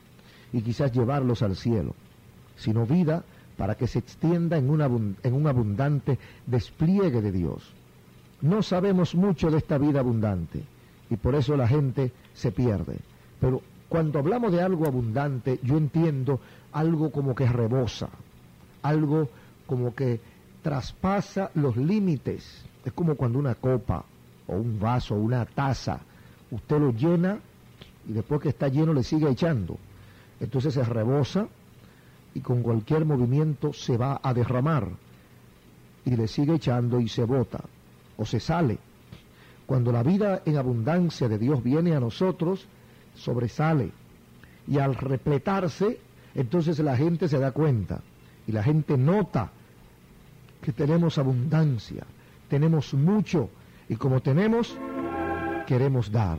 y 0.51 0.61
quizás 0.63 0.91
llevarlos 0.91 1.43
al 1.43 1.55
cielo, 1.55 1.93
sino 2.57 2.87
vida 2.87 3.23
para 3.57 3.75
que 3.75 3.85
se 3.85 3.99
extienda 3.99 4.57
en, 4.57 4.65
en 5.21 5.33
un 5.33 5.47
abundante 5.47 6.17
despliegue 6.47 7.21
de 7.21 7.31
Dios. 7.31 7.71
No 8.41 8.63
sabemos 8.63 9.13
mucho 9.13 9.51
de 9.51 9.57
esta 9.57 9.77
vida 9.77 9.99
abundante 9.99 10.63
y 11.09 11.15
por 11.17 11.35
eso 11.35 11.55
la 11.55 11.67
gente 11.67 12.11
se 12.33 12.51
pierde. 12.51 12.97
Pero 13.39 13.61
cuando 13.87 14.19
hablamos 14.19 14.51
de 14.51 14.61
algo 14.61 14.87
abundante, 14.87 15.59
yo 15.61 15.77
entiendo 15.77 16.39
algo 16.71 17.11
como 17.11 17.35
que 17.35 17.45
rebosa, 17.45 18.09
algo 18.81 19.29
como 19.67 19.93
que 19.93 20.19
traspasa 20.63 21.51
los 21.55 21.77
límites 21.77 22.65
es 22.83 22.93
como 22.93 23.15
cuando 23.15 23.37
una 23.37 23.55
copa 23.55 24.03
o 24.47 24.55
un 24.55 24.79
vaso 24.79 25.15
o 25.15 25.19
una 25.19 25.45
taza, 25.45 25.99
usted 26.49 26.79
lo 26.79 26.91
llena 26.91 27.39
y 28.07 28.13
después 28.13 28.41
que 28.41 28.49
está 28.49 28.67
lleno 28.67 28.93
le 28.93 29.03
sigue 29.03 29.29
echando. 29.29 29.77
Entonces 30.39 30.73
se 30.73 30.83
rebosa 30.83 31.47
y 32.33 32.39
con 32.39 32.63
cualquier 32.63 33.05
movimiento 33.05 33.71
se 33.73 33.97
va 33.97 34.19
a 34.23 34.33
derramar 34.33 34.87
y 36.05 36.15
le 36.15 36.27
sigue 36.27 36.55
echando 36.55 36.99
y 36.99 37.07
se 37.07 37.23
bota 37.23 37.63
o 38.21 38.25
se 38.25 38.39
sale. 38.39 38.77
Cuando 39.65 39.91
la 39.91 40.03
vida 40.03 40.43
en 40.45 40.57
abundancia 40.57 41.27
de 41.27 41.39
Dios 41.39 41.63
viene 41.63 41.95
a 41.95 41.99
nosotros, 41.99 42.67
sobresale. 43.15 43.91
Y 44.67 44.77
al 44.77 44.95
repletarse, 44.95 45.99
entonces 46.35 46.77
la 46.79 46.95
gente 46.95 47.27
se 47.27 47.39
da 47.39 47.51
cuenta 47.51 48.01
y 48.47 48.51
la 48.51 48.63
gente 48.63 48.97
nota 48.97 49.51
que 50.61 50.71
tenemos 50.71 51.17
abundancia 51.17 52.05
tenemos 52.51 52.93
mucho 52.93 53.49
y 53.87 53.95
como 53.95 54.19
tenemos, 54.19 54.77
queremos 55.65 56.11
dar. 56.11 56.37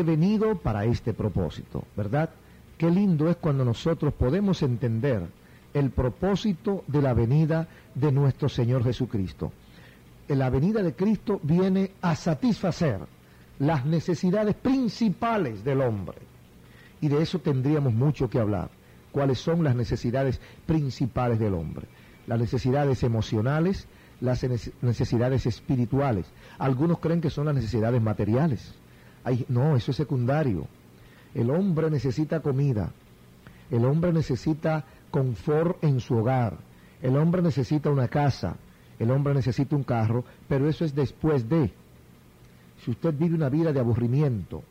He 0.00 0.02
venido 0.02 0.56
para 0.56 0.84
este 0.84 1.12
propósito, 1.12 1.84
¿verdad? 1.96 2.30
Qué 2.78 2.90
lindo 2.90 3.28
es 3.28 3.36
cuando 3.36 3.64
nosotros 3.64 4.14
podemos 4.14 4.62
entender 4.62 5.26
el 5.74 5.90
propósito 5.90 6.84
de 6.86 7.02
la 7.02 7.14
venida 7.14 7.68
de 7.94 8.12
nuestro 8.12 8.48
Señor 8.48 8.84
Jesucristo 8.84 9.52
la 10.34 10.50
venida 10.50 10.82
de 10.82 10.94
Cristo 10.94 11.38
viene 11.42 11.92
a 12.02 12.16
satisfacer 12.16 13.00
las 13.58 13.86
necesidades 13.86 14.54
principales 14.56 15.62
del 15.64 15.80
hombre. 15.80 16.18
Y 17.00 17.08
de 17.08 17.22
eso 17.22 17.38
tendríamos 17.38 17.94
mucho 17.94 18.28
que 18.28 18.40
hablar. 18.40 18.70
¿Cuáles 19.12 19.38
son 19.38 19.62
las 19.62 19.76
necesidades 19.76 20.40
principales 20.66 21.38
del 21.38 21.54
hombre? 21.54 21.86
Las 22.26 22.40
necesidades 22.40 23.02
emocionales, 23.02 23.86
las 24.20 24.44
necesidades 24.82 25.46
espirituales. 25.46 26.26
Algunos 26.58 26.98
creen 26.98 27.20
que 27.20 27.30
son 27.30 27.46
las 27.46 27.54
necesidades 27.54 28.02
materiales. 28.02 28.74
No, 29.48 29.76
eso 29.76 29.90
es 29.90 29.96
secundario. 29.96 30.66
El 31.34 31.50
hombre 31.50 31.90
necesita 31.90 32.40
comida, 32.40 32.92
El 33.70 33.84
hombre 33.84 34.12
necesita 34.12 34.84
confort 35.10 35.82
en 35.82 36.00
su 36.00 36.14
hogar. 36.14 36.56
El 37.02 37.16
hombre 37.16 37.42
necesita 37.42 37.90
una 37.90 38.08
casa. 38.08 38.56
El 38.98 39.10
hombre 39.10 39.34
necesita 39.34 39.76
un 39.76 39.82
carro, 39.82 40.24
pero 40.48 40.68
eso 40.68 40.84
es 40.84 40.94
después 40.94 41.48
de. 41.48 41.72
Si 42.78 42.90
usted 42.90 43.14
vive 43.14 43.34
una 43.34 43.48
vida 43.48 43.72
de 43.72 43.80
aburrimiento, 43.80 44.62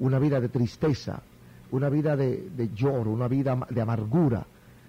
una 0.00 0.18
vida 0.18 0.40
de 0.40 0.48
tristeza, 0.48 1.22
una 1.70 1.88
vida 1.88 2.16
de, 2.16 2.50
de 2.50 2.70
lloro, 2.74 3.10
una 3.10 3.28
vida 3.28 3.58
de 3.70 3.80
amargura, 3.80 4.46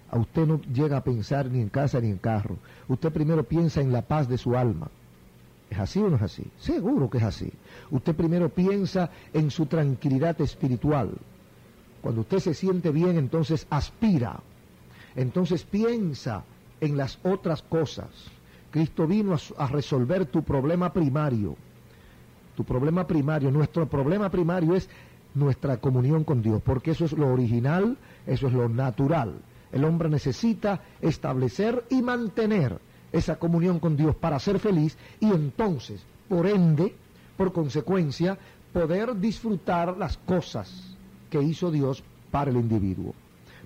a 0.10 0.20
usted 0.20 0.46
no 0.46 0.60
llega 0.62 0.98
a 0.98 1.04
pensar 1.04 1.50
ni 1.50 1.62
en 1.62 1.70
casa 1.70 2.02
ni 2.02 2.10
en 2.10 2.18
carro. 2.18 2.58
Usted 2.88 3.14
primero 3.14 3.44
piensa 3.44 3.82
en 3.82 3.94
la 3.94 4.02
paz 4.02 4.28
de 4.28 4.38
su 4.38 4.58
alma. 4.58 4.90
¿Es 5.72 5.80
así 5.80 6.00
o 6.00 6.10
no 6.10 6.18
es 6.18 6.22
así? 6.22 6.44
Seguro 6.60 7.10
que 7.10 7.18
es 7.20 7.24
así. 7.24 7.50
Usted 7.92 8.14
primero 8.14 8.50
piensa 8.50 9.10
en 9.32 9.50
su 9.50 9.68
tranquilidad 9.68 10.40
espiritual. 10.42 11.12
Cuando 12.02 12.22
usted 12.22 12.40
se 12.40 12.54
siente 12.54 12.92
bien, 12.92 13.18
entonces 13.18 13.66
aspira. 13.70 14.42
Entonces 15.16 15.64
piensa 15.64 16.44
en 16.82 16.98
las 16.98 17.20
otras 17.24 17.62
cosas. 17.62 18.10
Cristo 18.70 19.08
vino 19.08 19.34
a, 19.34 19.64
a 19.64 19.68
resolver 19.68 20.26
tu 20.26 20.44
problema 20.44 20.92
primario. 20.92 21.56
Tu 22.58 22.66
problema 22.66 23.08
primario, 23.08 23.50
nuestro 23.50 23.88
problema 23.88 24.30
primario 24.30 24.76
es 24.76 24.90
nuestra 25.36 25.78
comunión 25.78 26.26
con 26.26 26.42
Dios, 26.42 26.62
porque 26.62 26.92
eso 26.92 27.06
es 27.06 27.14
lo 27.14 27.32
original, 27.32 27.98
eso 28.28 28.48
es 28.48 28.54
lo 28.54 28.68
natural. 28.68 29.40
El 29.72 29.86
hombre 29.86 30.10
necesita 30.10 30.82
establecer 31.00 31.86
y 31.90 32.02
mantener 32.02 32.78
esa 33.12 33.38
comunión 33.38 33.80
con 33.80 33.96
Dios 33.96 34.16
para 34.16 34.40
ser 34.40 34.60
feliz 34.60 34.98
y 35.20 35.28
entonces, 35.28 36.04
por 36.30 36.48
ende, 36.48 36.96
por 37.38 37.52
consecuencia, 37.52 38.38
poder 38.72 39.16
disfrutar 39.20 39.98
las 39.98 40.18
cosas 40.18 40.96
que 41.30 41.42
hizo 41.42 41.72
Dios 41.72 42.04
para 42.30 42.52
el 42.52 42.58
individuo. 42.58 43.14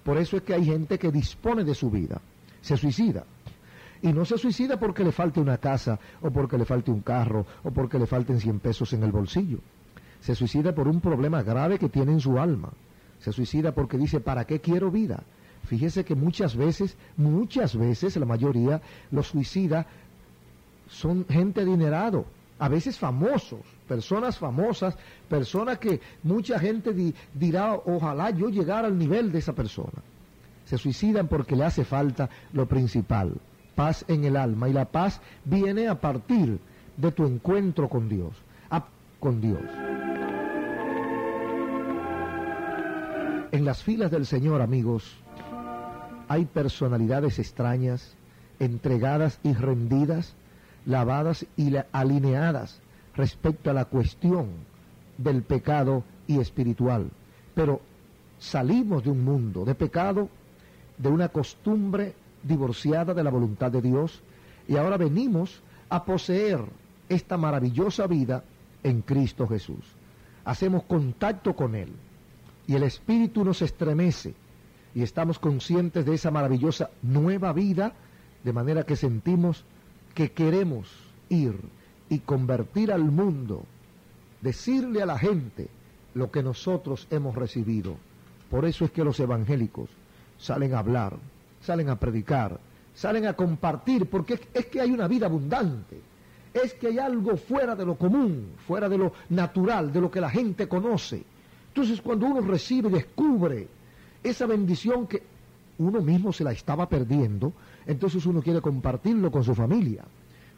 Por 0.03 0.17
eso 0.17 0.37
es 0.37 0.43
que 0.43 0.53
hay 0.53 0.65
gente 0.65 0.99
que 0.99 1.11
dispone 1.11 1.63
de 1.63 1.75
su 1.75 1.89
vida, 1.89 2.21
se 2.61 2.77
suicida. 2.77 3.23
Y 4.01 4.13
no 4.13 4.23
se 4.25 4.37
suicida 4.37 4.77
porque 4.77 5.03
le 5.03 5.11
falte 5.11 5.39
una 5.39 5.57
casa, 5.57 5.99
o 6.21 6.29
porque 6.29 6.57
le 6.57 6.65
falte 6.65 6.91
un 6.91 7.01
carro, 7.01 7.45
o 7.63 7.71
porque 7.71 7.97
le 7.97 8.05
falten 8.05 8.39
100 8.39 8.59
pesos 8.59 8.93
en 8.93 9.03
el 9.03 9.11
bolsillo. 9.11 9.59
Se 10.19 10.35
suicida 10.35 10.75
por 10.75 10.87
un 10.87 11.01
problema 11.01 11.41
grave 11.41 11.79
que 11.79 11.89
tiene 11.89 12.11
en 12.11 12.19
su 12.19 12.37
alma. 12.39 12.71
Se 13.19 13.31
suicida 13.31 13.73
porque 13.73 13.97
dice, 13.97 14.19
¿para 14.19 14.45
qué 14.45 14.59
quiero 14.59 14.91
vida? 14.91 15.23
Fíjese 15.65 16.05
que 16.05 16.15
muchas 16.15 16.55
veces, 16.55 16.95
muchas 17.17 17.75
veces, 17.75 18.15
la 18.17 18.25
mayoría, 18.25 18.81
los 19.11 19.27
suicidas 19.27 19.85
son 20.87 21.25
gente 21.27 21.61
adinerado, 21.61 22.25
a 22.59 22.69
veces 22.69 22.97
famosos, 22.97 23.61
personas 23.87 24.37
famosas, 24.37 24.95
personas 25.27 25.79
que 25.79 25.99
mucha 26.23 26.59
gente 26.59 27.13
dirá, 27.33 27.73
ojalá 27.73 28.29
yo 28.29 28.49
llegara 28.49 28.87
al 28.87 28.97
nivel 28.97 29.31
de 29.31 29.39
esa 29.39 29.53
persona. 29.53 30.01
Se 30.65 30.77
suicidan 30.77 31.27
porque 31.27 31.55
le 31.55 31.65
hace 31.65 31.83
falta 31.83 32.29
lo 32.53 32.67
principal, 32.67 33.33
paz 33.75 34.05
en 34.07 34.23
el 34.23 34.37
alma, 34.37 34.69
y 34.69 34.73
la 34.73 34.85
paz 34.85 35.21
viene 35.43 35.87
a 35.87 35.99
partir 35.99 36.59
de 36.97 37.11
tu 37.11 37.25
encuentro 37.25 37.89
con 37.89 38.07
Dios, 38.07 38.33
con 39.19 39.41
Dios. 39.41 39.61
En 43.51 43.65
las 43.65 43.81
filas 43.81 44.11
del 44.11 44.25
Señor, 44.25 44.61
amigos, 44.61 45.15
hay 46.27 46.45
personalidades 46.45 47.39
extrañas, 47.39 48.15
entregadas 48.59 49.39
y 49.43 49.53
rendidas, 49.53 50.35
lavadas 50.85 51.45
y 51.57 51.73
alineadas 51.91 52.79
respecto 53.15 53.69
a 53.69 53.73
la 53.73 53.85
cuestión 53.85 54.49
del 55.17 55.43
pecado 55.43 56.03
y 56.27 56.39
espiritual. 56.39 57.09
Pero 57.53 57.81
salimos 58.39 59.03
de 59.03 59.11
un 59.11 59.23
mundo 59.23 59.65
de 59.65 59.75
pecado, 59.75 60.29
de 60.97 61.09
una 61.09 61.29
costumbre 61.29 62.13
divorciada 62.43 63.13
de 63.13 63.23
la 63.23 63.31
voluntad 63.31 63.71
de 63.71 63.81
Dios, 63.81 64.21
y 64.67 64.77
ahora 64.77 64.97
venimos 64.97 65.61
a 65.89 66.03
poseer 66.05 66.59
esta 67.09 67.37
maravillosa 67.37 68.07
vida 68.07 68.43
en 68.83 69.01
Cristo 69.01 69.47
Jesús. 69.47 69.85
Hacemos 70.43 70.83
contacto 70.83 71.55
con 71.55 71.75
Él 71.75 71.89
y 72.67 72.75
el 72.75 72.83
Espíritu 72.83 73.43
nos 73.43 73.61
estremece 73.61 74.33
y 74.95 75.03
estamos 75.03 75.37
conscientes 75.39 76.05
de 76.05 76.15
esa 76.15 76.31
maravillosa 76.31 76.89
nueva 77.03 77.51
vida, 77.51 77.91
de 78.45 78.53
manera 78.53 78.83
que 78.83 78.95
sentimos 78.95 79.65
que 80.13 80.31
queremos 80.31 80.89
ir 81.27 81.59
y 82.07 82.19
convertir 82.19 82.93
al 82.93 83.03
mundo, 83.03 83.65
decirle 84.41 85.01
a 85.01 85.05
la 85.05 85.19
gente 85.19 85.67
lo 86.13 86.31
que 86.31 86.41
nosotros 86.41 87.07
hemos 87.11 87.35
recibido. 87.35 87.97
Por 88.49 88.63
eso 88.63 88.85
es 88.85 88.91
que 88.91 89.03
los 89.03 89.19
evangélicos 89.19 89.89
salen 90.37 90.73
a 90.73 90.79
hablar, 90.79 91.17
salen 91.59 91.89
a 91.89 91.99
predicar, 91.99 92.57
salen 92.93 93.27
a 93.27 93.33
compartir, 93.33 94.09
porque 94.09 94.39
es 94.53 94.65
que 94.67 94.79
hay 94.79 94.91
una 94.91 95.09
vida 95.09 95.25
abundante, 95.25 95.99
es 96.53 96.73
que 96.75 96.87
hay 96.87 96.99
algo 96.99 97.35
fuera 97.35 97.75
de 97.75 97.85
lo 97.85 97.95
común, 97.95 98.53
fuera 98.65 98.87
de 98.87 98.97
lo 98.97 99.11
natural, 99.27 99.91
de 99.91 99.99
lo 99.99 100.09
que 100.09 100.21
la 100.21 100.29
gente 100.29 100.69
conoce. 100.69 101.21
Entonces 101.67 101.99
cuando 102.01 102.27
uno 102.27 102.39
recibe 102.39 102.89
descubre 102.89 103.67
esa 104.25 104.47
bendición 104.47 105.05
que 105.05 105.21
uno 105.77 106.01
mismo 106.01 106.33
se 106.33 106.43
la 106.43 106.51
estaba 106.51 106.89
perdiendo, 106.89 107.53
entonces 107.85 108.25
uno 108.25 108.41
quiere 108.41 108.59
compartirlo 108.59 109.31
con 109.31 109.43
su 109.43 109.53
familia, 109.53 110.03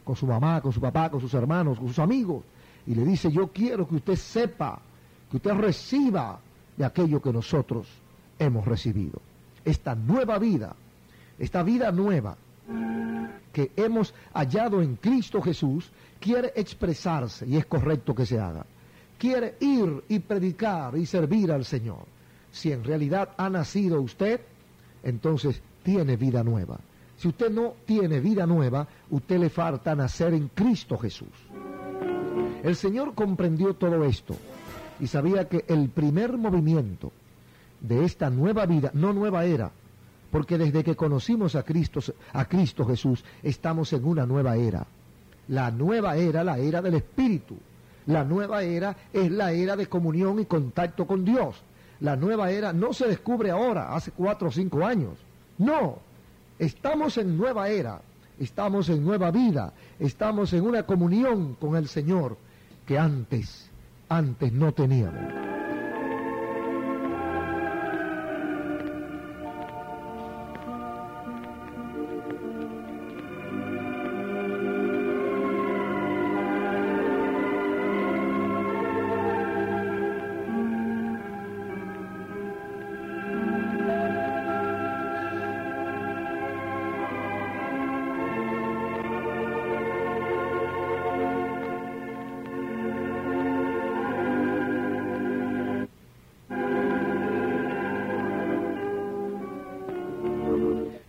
con 0.03 0.15
su 0.15 0.25
mamá, 0.25 0.62
con 0.62 0.71
su 0.71 0.80
papá, 0.80 1.10
con 1.10 1.19
sus 1.19 1.34
hermanos, 1.34 1.77
con 1.77 1.88
sus 1.89 1.99
amigos, 1.99 2.43
y 2.86 2.95
le 2.95 3.03
dice, 3.03 3.32
yo 3.32 3.47
quiero 3.47 3.88
que 3.88 3.95
usted 3.95 4.15
sepa, 4.15 4.80
que 5.30 5.38
usted 5.38 5.51
reciba 5.53 6.39
de 6.77 6.86
aquello 6.86 7.21
que 7.21 7.34
nosotros 7.34 7.88
hemos 8.39 8.65
recibido. 8.65 9.19
Esta 9.65 9.95
nueva 9.95 10.39
vida, 10.39 10.73
esta 11.38 11.62
vida 11.63 11.91
nueva 11.91 12.38
que 13.51 13.71
hemos 13.75 14.13
hallado 14.34 14.82
en 14.82 14.95
Cristo 14.95 15.41
Jesús, 15.41 15.89
quiere 16.21 16.53
expresarse, 16.56 17.45
y 17.45 17.58
es 17.58 17.65
correcto 17.65 18.15
que 18.15 18.25
se 18.25 18.39
haga. 18.39 18.65
Quiere 19.17 19.56
ir 19.60 20.03
y 20.08 20.19
predicar 20.19 20.95
y 20.95 21.06
servir 21.06 21.51
al 21.51 21.65
Señor 21.65 22.16
si 22.57 22.71
en 22.71 22.83
realidad 22.83 23.29
ha 23.37 23.49
nacido 23.49 24.01
usted, 24.01 24.41
entonces 25.03 25.61
tiene 25.83 26.17
vida 26.17 26.43
nueva. 26.43 26.79
Si 27.15 27.27
usted 27.27 27.49
no 27.51 27.75
tiene 27.85 28.19
vida 28.19 28.45
nueva, 28.45 28.87
usted 29.11 29.39
le 29.39 29.49
falta 29.49 29.95
nacer 29.95 30.33
en 30.33 30.49
Cristo 30.49 30.97
Jesús. 30.97 31.29
El 32.63 32.75
Señor 32.75 33.13
comprendió 33.13 33.75
todo 33.75 34.03
esto 34.03 34.35
y 34.99 35.07
sabía 35.07 35.47
que 35.47 35.65
el 35.67 35.89
primer 35.89 36.37
movimiento 36.37 37.11
de 37.79 38.03
esta 38.03 38.29
nueva 38.29 38.65
vida, 38.65 38.91
no 38.93 39.13
nueva 39.13 39.45
era, 39.45 39.71
porque 40.31 40.57
desde 40.57 40.83
que 40.83 40.95
conocimos 40.95 41.55
a 41.55 41.63
Cristo, 41.63 41.99
a 42.33 42.45
Cristo 42.45 42.85
Jesús, 42.85 43.23
estamos 43.43 43.93
en 43.93 44.03
una 44.03 44.25
nueva 44.25 44.57
era. 44.57 44.85
La 45.47 45.71
nueva 45.71 46.17
era, 46.17 46.43
la 46.43 46.57
era 46.57 46.81
del 46.81 46.95
Espíritu. 46.95 47.55
La 48.07 48.23
nueva 48.23 48.63
era 48.63 48.95
es 49.13 49.31
la 49.31 49.51
era 49.51 49.75
de 49.75 49.87
comunión 49.87 50.39
y 50.39 50.45
contacto 50.45 51.05
con 51.05 51.23
Dios 51.23 51.61
la 51.99 52.15
nueva 52.15 52.51
era 52.51 52.73
no 52.73 52.93
se 52.93 53.07
descubre 53.07 53.51
ahora, 53.51 53.95
hace 53.95 54.12
cuatro 54.12 54.49
o 54.49 54.51
cinco 54.51 54.86
años. 54.86 55.17
No, 55.57 55.97
estamos 56.60 57.17
en 57.17 57.38
nueva 57.38 57.69
era, 57.69 58.01
estamos 58.39 58.89
en 58.89 59.03
nueva 59.03 59.31
vida, 59.31 59.73
estamos 59.99 60.53
en 60.53 60.65
una 60.65 60.83
comunión 60.83 61.55
con 61.55 61.75
el 61.75 61.88
Señor 61.88 62.38
que 62.86 62.97
antes, 62.97 63.69
antes 64.10 64.53
no 64.53 64.71
teníamos. 64.71 65.56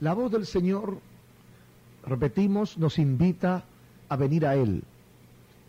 La 0.00 0.14
voz 0.14 0.30
del 0.30 0.46
Señor, 0.46 0.98
repetimos, 2.04 2.78
nos 2.78 2.98
invita 2.98 3.64
a 4.08 4.16
venir 4.16 4.46
a 4.46 4.54
Él. 4.54 4.82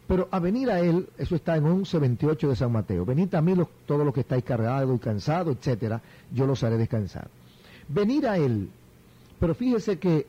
Pero 0.08 0.28
a 0.32 0.40
venir 0.40 0.70
a 0.72 0.80
Él, 0.80 1.10
eso 1.18 1.36
está 1.36 1.56
en 1.58 1.66
11.28 1.66 2.50
de 2.50 2.56
San 2.56 2.72
Mateo. 2.72 3.06
Venid 3.06 3.34
a 3.36 3.42
mí 3.42 3.56
los, 3.56 3.68
todos 3.86 4.06
los 4.06 4.14
que 4.14 4.22
estáis 4.22 4.44
cargados 4.44 4.96
y 4.96 5.00
cansados, 5.00 5.56
etcétera, 5.56 6.02
yo 6.32 6.46
los 6.46 6.64
haré 6.64 6.78
descansar. 6.78 7.28
Venir 7.88 8.28
a 8.28 8.38
Él. 8.38 8.70
Pero 9.40 9.54
fíjese 9.56 10.00
que 10.00 10.28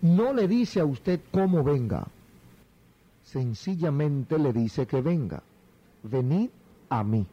no 0.00 0.32
le 0.32 0.48
dice 0.48 0.80
a 0.80 0.84
usted 0.84 1.20
cómo 1.30 1.62
venga. 1.62 2.06
Sencillamente 3.24 4.38
le 4.38 4.52
dice 4.52 4.86
que 4.86 5.00
venga. 5.00 5.42
Venid 6.02 6.50
a 6.88 7.02
mí. 7.02 7.26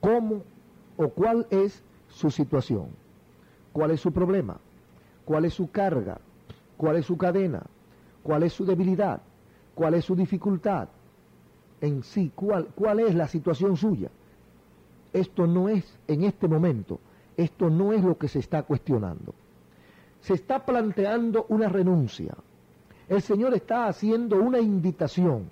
¿Cómo 0.00 0.42
o 0.96 1.08
cuál 1.08 1.46
es 1.50 1.82
su 2.08 2.30
situación? 2.30 2.88
cuál 3.76 3.90
es 3.90 4.00
su 4.00 4.10
problema, 4.10 4.56
cuál 5.26 5.44
es 5.44 5.52
su 5.52 5.70
carga, 5.70 6.18
cuál 6.78 6.96
es 6.96 7.04
su 7.04 7.18
cadena, 7.18 7.62
cuál 8.22 8.44
es 8.44 8.54
su 8.54 8.64
debilidad, 8.64 9.20
cuál 9.74 9.94
es 9.94 10.06
su 10.06 10.16
dificultad 10.16 10.88
en 11.80 12.02
sí, 12.02 12.32
cuál, 12.34 12.68
cuál 12.74 13.00
es 13.00 13.14
la 13.14 13.28
situación 13.28 13.76
suya. 13.76 14.08
Esto 15.12 15.46
no 15.46 15.68
es, 15.68 15.84
en 16.06 16.24
este 16.24 16.48
momento, 16.48 17.00
esto 17.36 17.68
no 17.68 17.92
es 17.92 18.02
lo 18.02 18.16
que 18.16 18.28
se 18.28 18.38
está 18.38 18.62
cuestionando. 18.62 19.34
Se 20.20 20.34
está 20.34 20.64
planteando 20.64 21.44
una 21.48 21.68
renuncia. 21.68 22.34
El 23.08 23.20
Señor 23.20 23.54
está 23.54 23.88
haciendo 23.88 24.36
una 24.36 24.60
invitación 24.60 25.48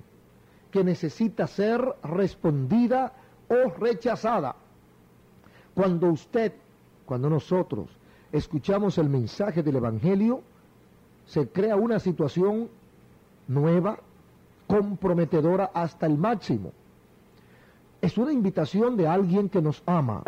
que 0.70 0.84
necesita 0.84 1.46
ser 1.46 1.84
respondida 2.02 3.12
o 3.48 3.70
rechazada. 3.78 4.56
Cuando 5.74 6.08
usted, 6.10 6.52
cuando 7.04 7.28
nosotros 7.28 7.88
escuchamos 8.34 8.98
el 8.98 9.08
mensaje 9.08 9.62
del 9.62 9.76
Evangelio, 9.76 10.42
se 11.24 11.48
crea 11.48 11.76
una 11.76 12.00
situación 12.00 12.68
nueva, 13.46 14.00
comprometedora 14.66 15.70
hasta 15.72 16.06
el 16.06 16.18
máximo. 16.18 16.72
Es 18.00 18.18
una 18.18 18.32
invitación 18.32 18.96
de 18.96 19.06
alguien 19.06 19.48
que 19.48 19.62
nos 19.62 19.84
ama. 19.86 20.24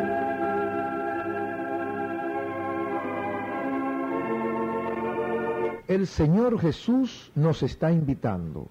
El 5.89 6.07
Señor 6.07 6.61
Jesús 6.61 7.33
nos 7.35 7.65
está 7.65 7.91
invitando 7.91 8.69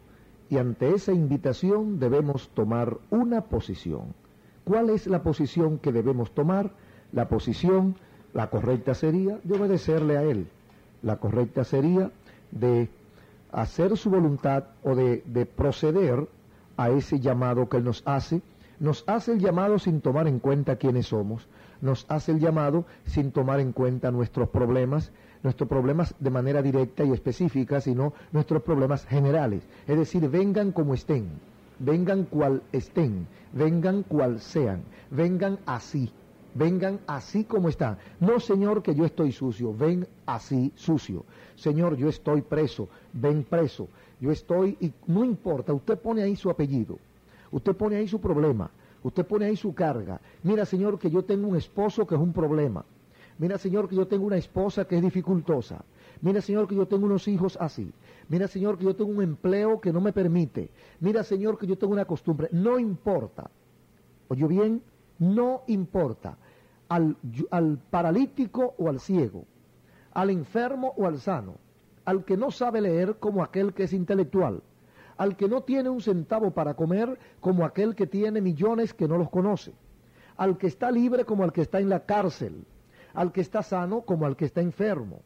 y 0.50 0.58
ante 0.60 0.93
esa 0.93 1.12
invitación 1.12 2.00
debemos 2.00 2.50
tomar 2.50 2.98
una 3.10 3.41
posición. 3.41 4.13
¿Cuál 4.63 4.89
es 4.91 5.08
la 5.08 5.24
posición 5.24 5.78
que 5.78 5.91
debemos 5.91 6.32
tomar? 6.32 6.71
La 7.12 7.28
posición, 7.28 7.95
la 8.36 8.50
correcta 8.50 8.93
sería 8.93 9.39
de 9.43 9.56
obedecerle 9.56 10.17
a 10.17 10.24
Él. 10.24 10.48
La 11.02 11.15
correcta 11.15 11.63
sería 11.63 12.12
de 12.52 12.89
hacer 13.54 13.95
su 13.95 14.10
voluntad 14.10 14.65
o 14.84 14.93
de, 14.93 15.24
de 15.26 15.45
proceder 15.45 16.28
a 16.76 16.89
ese 16.89 17.21
llamado 17.21 17.69
que 17.69 17.78
Él 17.78 17.86
nos 17.86 18.04
hace. 18.06 18.41
Nos 18.78 19.06
hace 19.08 19.32
el 19.32 19.39
llamado 19.39 19.80
sin 19.80 20.02
tomar 20.02 20.28
en 20.28 20.39
cuenta 20.39 20.76
quiénes 20.76 21.08
somos, 21.08 21.48
nos 21.80 22.06
hace 22.10 22.34
el 22.34 22.39
llamado 22.39 22.84
sin 23.06 23.32
tomar 23.32 23.62
en 23.62 23.71
cuenta 23.71 24.12
nuestros 24.12 24.50
problemas, 24.50 25.13
nuestros 25.41 25.69
problemas 25.69 26.13
de 26.19 26.30
manera 26.30 26.62
directa 26.62 27.06
y 27.06 27.13
específica, 27.13 27.80
sino 27.80 28.12
nuestros 28.34 28.63
problemas 28.63 29.06
generales. 29.06 29.63
Es 29.88 29.98
decir, 29.98 30.28
vengan 30.28 30.74
como 30.74 30.93
estén, 30.93 31.30
vengan 31.80 32.26
cual 32.26 32.63
estén, 32.74 33.28
vengan 33.54 34.04
cual 34.04 34.41
sean, 34.41 34.84
vengan 35.10 35.58
así, 35.65 36.12
vengan 36.55 37.01
así 37.05 37.43
como 37.43 37.69
están. 37.69 37.99
No, 38.19 38.39
Señor, 38.39 38.81
que 38.81 38.95
yo 38.95 39.05
estoy 39.05 39.31
sucio, 39.31 39.73
ven 39.73 40.07
así 40.25 40.71
sucio. 40.75 41.25
Señor, 41.55 41.95
yo 41.97 42.09
estoy 42.09 42.41
preso, 42.41 42.89
ven 43.13 43.43
preso. 43.43 43.87
Yo 44.19 44.31
estoy, 44.31 44.77
y 44.79 44.91
no 45.05 45.23
importa, 45.23 45.73
usted 45.73 45.99
pone 45.99 46.23
ahí 46.23 46.35
su 46.35 46.49
apellido, 46.49 46.97
usted 47.51 47.75
pone 47.75 47.97
ahí 47.97 48.07
su 48.07 48.19
problema, 48.19 48.71
usted 49.03 49.25
pone 49.25 49.45
ahí 49.45 49.57
su 49.57 49.75
carga. 49.75 50.19
Mira, 50.41 50.65
Señor, 50.65 50.97
que 50.97 51.11
yo 51.11 51.23
tengo 51.23 51.47
un 51.47 51.57
esposo 51.57 52.07
que 52.07 52.15
es 52.15 52.21
un 52.21 52.33
problema. 52.33 52.85
Mira, 53.37 53.57
Señor, 53.57 53.89
que 53.89 53.97
yo 53.97 54.07
tengo 54.07 54.25
una 54.25 54.37
esposa 54.37 54.85
que 54.85 54.95
es 54.95 55.01
dificultosa. 55.01 55.83
Mira, 56.21 56.41
Señor, 56.41 56.67
que 56.67 56.75
yo 56.75 56.87
tengo 56.87 57.05
unos 57.05 57.27
hijos 57.27 57.57
así. 57.59 57.91
Mira, 58.29 58.47
Señor, 58.47 58.77
que 58.77 58.85
yo 58.85 58.95
tengo 58.95 59.11
un 59.11 59.21
empleo 59.21 59.81
que 59.81 59.91
no 59.91 59.99
me 59.99 60.13
permite. 60.13 60.71
Mira, 61.01 61.21
Señor, 61.23 61.57
que 61.57 61.67
yo 61.67 61.77
tengo 61.77 61.91
una 61.91 62.05
costumbre. 62.05 62.47
No 62.53 62.79
importa. 62.79 63.51
Oye 64.29 64.47
bien, 64.47 64.81
no 65.19 65.63
importa. 65.67 66.37
Al, 66.88 67.17
al 67.50 67.80
paralítico 67.89 68.76
o 68.78 68.89
al 68.89 69.00
ciego, 69.00 69.45
al 70.13 70.30
enfermo 70.30 70.93
o 70.98 71.08
al 71.08 71.19
sano, 71.19 71.56
al 72.06 72.24
que 72.24 72.38
no 72.38 72.52
sabe 72.52 72.82
leer 72.82 73.17
como 73.17 73.43
aquel 73.43 73.74
que 73.74 73.84
es 73.84 73.93
intelectual, 73.93 74.62
al 75.17 75.36
que 75.36 75.48
no 75.48 75.62
tiene 75.63 75.89
un 75.89 76.02
centavo 76.02 76.52
para 76.52 76.76
comer 76.76 77.17
como 77.39 77.65
aquel 77.65 77.95
que 77.95 78.08
tiene 78.08 78.41
millones 78.41 78.93
que 78.93 79.08
no 79.08 79.17
los 79.17 79.30
conoce, 79.30 79.74
al 80.38 80.58
que 80.58 80.67
está 80.67 80.91
libre 80.91 81.26
como 81.26 81.43
al 81.43 81.54
que 81.54 81.62
está 81.62 81.80
en 81.80 81.89
la 81.89 82.06
cárcel, 82.06 82.65
al 83.13 83.32
que 83.32 83.41
está 83.41 83.63
sano 83.63 84.02
como 84.02 84.26
al 84.26 84.36
que 84.36 84.45
está 84.45 84.62
enfermo, 84.62 85.21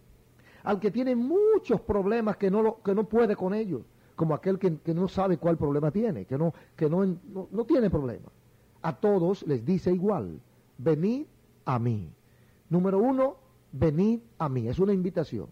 al 0.63 0.80
que 0.80 0.91
tiene 0.91 1.15
muchos 1.15 1.82
problemas 1.82 2.38
que 2.38 2.52
no, 2.52 2.62
lo, 2.62 2.82
que 2.82 2.93
no 2.93 3.04
puede 3.04 3.36
con 3.36 3.54
ellos, 3.54 3.82
como 4.15 4.34
aquel 4.34 4.60
que, 4.60 4.78
que, 4.78 4.93
no 4.93 5.08
sabe 5.08 5.38
cuál 5.38 5.58
problema 5.58 5.91
tiene, 5.91 6.26
que, 6.26 6.38
no, 6.38 6.54
que 6.76 6.89
no, 6.89 7.06
no, 7.06 7.48
no 7.52 7.65
tiene 7.65 7.89
problema. 7.89 8.30
A 8.82 8.95
todos 8.95 9.45
les 9.48 9.65
dice 9.65 9.91
igual, 9.91 10.39
venid 10.78 11.26
a 11.65 11.80
mí. 11.80 12.12
Número 12.69 13.00
uno, 13.00 13.38
venid 13.72 14.19
a 14.38 14.50
mí, 14.50 14.67
es 14.67 14.80
una 14.80 14.93
invitación. 14.93 15.48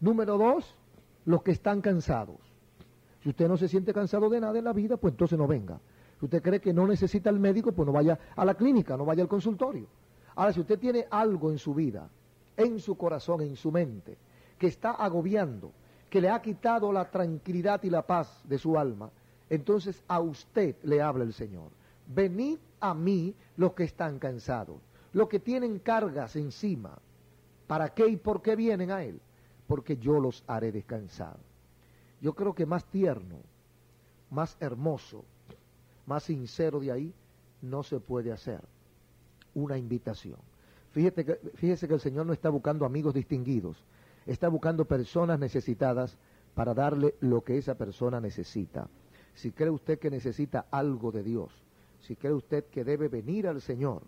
Número 0.00 0.38
dos, 0.38 0.74
los 1.24 1.42
que 1.42 1.52
están 1.52 1.80
cansados. 1.80 2.38
Si 3.22 3.30
usted 3.30 3.48
no 3.48 3.56
se 3.56 3.68
siente 3.68 3.94
cansado 3.94 4.28
de 4.28 4.40
nada 4.40 4.58
en 4.58 4.64
la 4.64 4.72
vida, 4.72 4.96
pues 4.96 5.12
entonces 5.12 5.38
no 5.38 5.46
venga. 5.46 5.80
Si 6.18 6.26
usted 6.26 6.42
cree 6.42 6.60
que 6.60 6.72
no 6.72 6.86
necesita 6.86 7.30
el 7.30 7.40
médico, 7.40 7.72
pues 7.72 7.86
no 7.86 7.92
vaya 7.92 8.18
a 8.36 8.44
la 8.44 8.54
clínica, 8.54 8.96
no 8.96 9.04
vaya 9.04 9.22
al 9.22 9.28
consultorio. 9.28 9.86
Ahora, 10.34 10.52
si 10.52 10.60
usted 10.60 10.78
tiene 10.78 11.06
algo 11.10 11.50
en 11.50 11.58
su 11.58 11.74
vida, 11.74 12.08
en 12.56 12.78
su 12.80 12.96
corazón, 12.96 13.40
en 13.40 13.56
su 13.56 13.72
mente, 13.72 14.16
que 14.58 14.66
está 14.66 14.92
agobiando, 14.92 15.72
que 16.10 16.20
le 16.20 16.28
ha 16.28 16.40
quitado 16.40 16.92
la 16.92 17.10
tranquilidad 17.10 17.82
y 17.82 17.90
la 17.90 18.06
paz 18.06 18.42
de 18.44 18.58
su 18.58 18.78
alma, 18.78 19.10
entonces 19.50 20.02
a 20.08 20.20
usted 20.20 20.76
le 20.82 21.02
habla 21.02 21.24
el 21.24 21.32
Señor. 21.32 21.70
Venid 22.06 22.58
a 22.80 22.94
mí 22.94 23.34
los 23.56 23.72
que 23.72 23.84
están 23.84 24.18
cansados, 24.18 24.76
los 25.14 25.28
que 25.28 25.38
tienen 25.38 25.78
cargas 25.78 26.36
encima. 26.36 26.98
¿Para 27.66 27.94
qué 27.94 28.06
y 28.06 28.16
por 28.16 28.42
qué 28.42 28.56
vienen 28.56 28.90
a 28.90 29.02
Él? 29.02 29.20
Porque 29.66 29.96
yo 29.96 30.20
los 30.20 30.44
haré 30.46 30.70
descansar. 30.70 31.38
Yo 32.20 32.34
creo 32.34 32.54
que 32.54 32.66
más 32.66 32.84
tierno, 32.84 33.36
más 34.30 34.56
hermoso, 34.60 35.24
más 36.04 36.24
sincero 36.24 36.80
de 36.80 36.92
ahí, 36.92 37.14
no 37.62 37.82
se 37.82 38.00
puede 38.00 38.32
hacer 38.32 38.60
una 39.54 39.78
invitación. 39.78 40.38
Fíjate 40.90 41.24
que, 41.24 41.34
fíjese 41.54 41.88
que 41.88 41.94
el 41.94 42.00
Señor 42.00 42.26
no 42.26 42.32
está 42.32 42.50
buscando 42.50 42.84
amigos 42.84 43.14
distinguidos, 43.14 43.82
está 44.26 44.48
buscando 44.48 44.84
personas 44.84 45.38
necesitadas 45.38 46.18
para 46.54 46.74
darle 46.74 47.14
lo 47.20 47.42
que 47.42 47.56
esa 47.56 47.76
persona 47.76 48.20
necesita. 48.20 48.88
Si 49.34 49.52
cree 49.52 49.70
usted 49.70 49.98
que 49.98 50.10
necesita 50.10 50.66
algo 50.70 51.10
de 51.12 51.22
Dios, 51.22 51.50
si 52.00 52.16
cree 52.16 52.32
usted 52.32 52.64
que 52.66 52.84
debe 52.84 53.08
venir 53.08 53.48
al 53.48 53.60
Señor, 53.60 54.02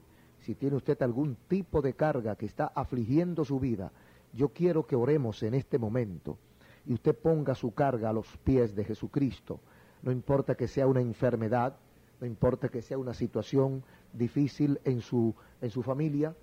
si 0.46 0.54
tiene 0.54 0.76
usted 0.76 1.02
algún 1.02 1.36
tipo 1.48 1.82
de 1.82 1.94
carga 1.94 2.36
que 2.36 2.46
está 2.46 2.66
afligiendo 2.66 3.44
su 3.44 3.58
vida, 3.58 3.90
yo 4.32 4.50
quiero 4.50 4.86
que 4.86 4.94
oremos 4.94 5.42
en 5.42 5.54
este 5.54 5.76
momento 5.76 6.38
y 6.86 6.92
usted 6.94 7.16
ponga 7.16 7.56
su 7.56 7.74
carga 7.74 8.10
a 8.10 8.12
los 8.12 8.28
pies 8.44 8.76
de 8.76 8.84
Jesucristo. 8.84 9.58
No 10.02 10.12
importa 10.12 10.54
que 10.54 10.68
sea 10.68 10.86
una 10.86 11.00
enfermedad, 11.00 11.74
no 12.20 12.28
importa 12.28 12.68
que 12.68 12.80
sea 12.80 12.96
una 12.96 13.12
situación 13.12 13.82
difícil 14.12 14.78
en 14.84 15.00
su, 15.00 15.34
en 15.60 15.70
su 15.70 15.82
familia, 15.82 16.36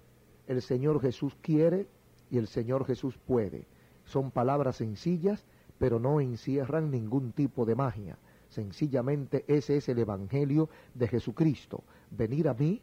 el 0.48 0.62
Señor 0.62 1.00
Jesús 1.00 1.38
quiere 1.42 1.88
y 2.30 2.38
el 2.38 2.48
Señor 2.48 2.86
Jesús 2.86 3.18
puede. 3.26 3.68
Son 4.04 4.32
palabras 4.32 4.76
sencillas, 4.76 5.46
pero 5.78 5.98
no 5.98 6.20
encierran 6.20 6.92
ningún 6.92 7.32
tipo 7.32 7.64
de 7.64 7.76
magia. 7.76 8.18
Sencillamente 8.50 9.46
ese 9.48 9.78
es 9.78 9.88
el 9.88 10.00
Evangelio 10.00 10.68
de 10.94 11.08
Jesucristo. 11.08 11.86
Venir 12.12 12.50
a 12.50 12.54
mí 12.54 12.82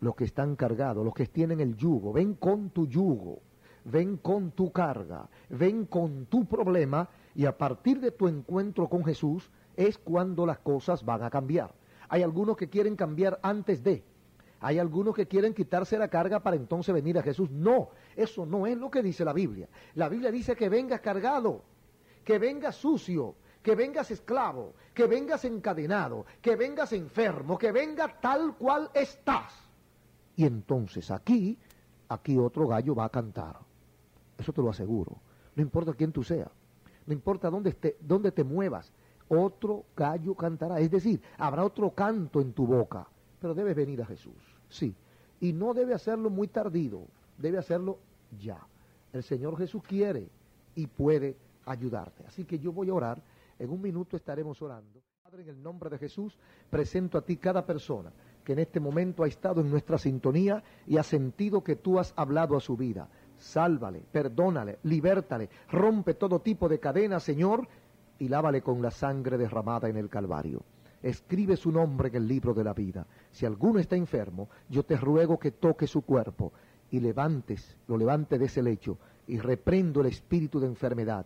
los 0.00 0.14
que 0.14 0.24
están 0.24 0.56
cargados, 0.56 1.04
los 1.04 1.14
que 1.14 1.26
tienen 1.26 1.60
el 1.60 1.76
yugo, 1.76 2.12
ven 2.12 2.34
con 2.34 2.70
tu 2.70 2.86
yugo, 2.86 3.40
ven 3.84 4.16
con 4.16 4.52
tu 4.52 4.72
carga, 4.72 5.28
ven 5.50 5.86
con 5.86 6.26
tu 6.26 6.46
problema 6.46 7.08
y 7.34 7.46
a 7.46 7.56
partir 7.56 8.00
de 8.00 8.10
tu 8.10 8.28
encuentro 8.28 8.88
con 8.88 9.04
Jesús 9.04 9.50
es 9.76 9.98
cuando 9.98 10.46
las 10.46 10.58
cosas 10.58 11.04
van 11.04 11.22
a 11.22 11.30
cambiar. 11.30 11.72
Hay 12.08 12.22
algunos 12.22 12.56
que 12.56 12.68
quieren 12.68 12.96
cambiar 12.96 13.38
antes 13.42 13.82
de. 13.82 14.02
Hay 14.60 14.78
algunos 14.78 15.14
que 15.14 15.26
quieren 15.26 15.54
quitarse 15.54 15.96
la 15.96 16.08
carga 16.08 16.40
para 16.40 16.56
entonces 16.56 16.94
venir 16.94 17.18
a 17.18 17.22
Jesús. 17.22 17.50
No, 17.50 17.90
eso 18.14 18.44
no 18.44 18.66
es 18.66 18.76
lo 18.76 18.90
que 18.90 19.02
dice 19.02 19.24
la 19.24 19.32
Biblia. 19.32 19.68
La 19.94 20.08
Biblia 20.08 20.30
dice 20.30 20.54
que 20.54 20.68
vengas 20.68 21.00
cargado, 21.00 21.62
que 22.24 22.38
vengas 22.38 22.76
sucio, 22.76 23.36
que 23.62 23.74
vengas 23.74 24.10
esclavo, 24.10 24.74
que 24.92 25.06
vengas 25.06 25.44
encadenado, 25.44 26.26
que 26.42 26.56
vengas 26.56 26.92
enfermo, 26.92 27.56
que 27.56 27.72
venga 27.72 28.20
tal 28.20 28.56
cual 28.56 28.90
estás. 28.92 29.69
Y 30.40 30.46
entonces 30.46 31.10
aquí, 31.10 31.58
aquí 32.08 32.38
otro 32.38 32.66
gallo 32.66 32.94
va 32.94 33.04
a 33.04 33.10
cantar. 33.10 33.58
Eso 34.38 34.54
te 34.54 34.62
lo 34.62 34.70
aseguro. 34.70 35.18
No 35.54 35.60
importa 35.60 35.92
quién 35.92 36.12
tú 36.12 36.24
seas, 36.24 36.48
no 37.04 37.12
importa 37.12 37.50
dónde, 37.50 37.68
esté, 37.68 37.98
dónde 38.00 38.32
te 38.32 38.42
muevas, 38.42 38.90
otro 39.28 39.84
gallo 39.94 40.34
cantará. 40.34 40.80
Es 40.80 40.90
decir, 40.90 41.20
habrá 41.36 41.62
otro 41.62 41.90
canto 41.90 42.40
en 42.40 42.54
tu 42.54 42.66
boca, 42.66 43.06
pero 43.38 43.52
debes 43.52 43.76
venir 43.76 44.00
a 44.00 44.06
Jesús, 44.06 44.32
sí. 44.70 44.94
Y 45.40 45.52
no 45.52 45.74
debe 45.74 45.92
hacerlo 45.92 46.30
muy 46.30 46.48
tardido, 46.48 47.02
debe 47.36 47.58
hacerlo 47.58 47.98
ya. 48.38 48.66
El 49.12 49.22
Señor 49.22 49.58
Jesús 49.58 49.82
quiere 49.82 50.30
y 50.74 50.86
puede 50.86 51.36
ayudarte. 51.66 52.24
Así 52.26 52.46
que 52.46 52.58
yo 52.58 52.72
voy 52.72 52.88
a 52.88 52.94
orar, 52.94 53.22
en 53.58 53.68
un 53.68 53.82
minuto 53.82 54.16
estaremos 54.16 54.62
orando. 54.62 55.02
Padre, 55.22 55.42
en 55.42 55.50
el 55.50 55.62
nombre 55.62 55.90
de 55.90 55.98
Jesús, 55.98 56.38
presento 56.70 57.18
a 57.18 57.20
ti 57.26 57.36
cada 57.36 57.66
persona 57.66 58.10
en 58.52 58.58
este 58.58 58.80
momento 58.80 59.24
ha 59.24 59.28
estado 59.28 59.60
en 59.60 59.70
nuestra 59.70 59.98
sintonía 59.98 60.62
y 60.86 60.96
ha 60.96 61.02
sentido 61.02 61.62
que 61.62 61.76
tú 61.76 61.98
has 61.98 62.12
hablado 62.16 62.56
a 62.56 62.60
su 62.60 62.76
vida. 62.76 63.08
Sálvale, 63.36 64.02
perdónale, 64.12 64.78
libértale, 64.82 65.48
rompe 65.70 66.14
todo 66.14 66.40
tipo 66.40 66.68
de 66.68 66.78
cadena, 66.78 67.20
Señor, 67.20 67.66
y 68.18 68.28
lávale 68.28 68.62
con 68.62 68.82
la 68.82 68.90
sangre 68.90 69.38
derramada 69.38 69.88
en 69.88 69.96
el 69.96 70.08
Calvario. 70.08 70.62
Escribe 71.02 71.56
su 71.56 71.72
nombre 71.72 72.08
en 72.08 72.16
el 72.16 72.28
libro 72.28 72.52
de 72.52 72.64
la 72.64 72.74
vida. 72.74 73.06
Si 73.30 73.46
alguno 73.46 73.78
está 73.78 73.96
enfermo, 73.96 74.50
yo 74.68 74.82
te 74.84 74.96
ruego 74.96 75.38
que 75.38 75.52
toque 75.52 75.86
su 75.86 76.02
cuerpo 76.02 76.52
y 76.90 77.00
levantes, 77.00 77.76
lo 77.86 77.96
levante 77.96 78.38
de 78.38 78.44
ese 78.44 78.62
lecho 78.62 78.98
y 79.26 79.38
reprendo 79.38 80.00
el 80.00 80.08
espíritu 80.08 80.60
de 80.60 80.66
enfermedad. 80.66 81.24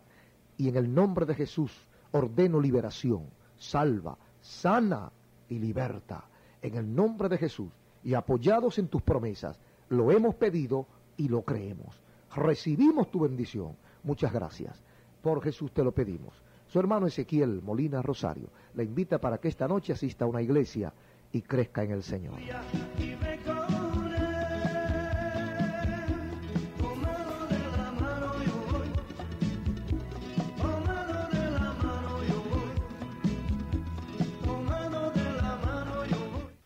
Y 0.57 0.69
en 0.69 0.77
el 0.77 0.95
nombre 0.95 1.27
de 1.27 1.35
Jesús 1.35 1.89
ordeno 2.13 2.61
liberación, 2.61 3.27
salva, 3.57 4.17
sana 4.41 5.11
y 5.49 5.59
liberta. 5.59 6.25
En 6.65 6.77
el 6.77 6.95
nombre 6.95 7.29
de 7.29 7.37
Jesús 7.37 7.71
y 8.03 8.15
apoyados 8.15 8.79
en 8.79 8.89
tus 8.89 9.03
promesas, 9.03 9.61
lo 9.91 10.11
hemos 10.11 10.35
pedido 10.37 10.87
y 11.19 11.29
lo 11.29 11.43
creemos. 11.43 12.01
Recibimos 12.35 13.11
tu 13.11 13.21
bendición. 13.21 13.77
Muchas 14.03 14.33
gracias. 14.33 14.83
Por 15.21 15.43
Jesús 15.43 15.73
te 15.73 15.85
lo 15.85 15.93
pedimos. 15.93 16.33
Su 16.69 16.81
hermano 16.81 17.07
Ezequiel 17.07 17.61
Molina 17.63 18.01
Rosario 18.01 18.49
le 18.73 18.85
invita 18.85 19.21
para 19.21 19.37
que 19.37 19.49
esta 19.49 19.69
noche 19.69 19.93
asista 19.93 20.25
a 20.25 20.29
una 20.29 20.41
iglesia 20.41 20.91
y 21.33 21.43
crezca 21.43 21.83
en 21.83 21.91
el 21.91 22.03
Señor. 22.03 22.39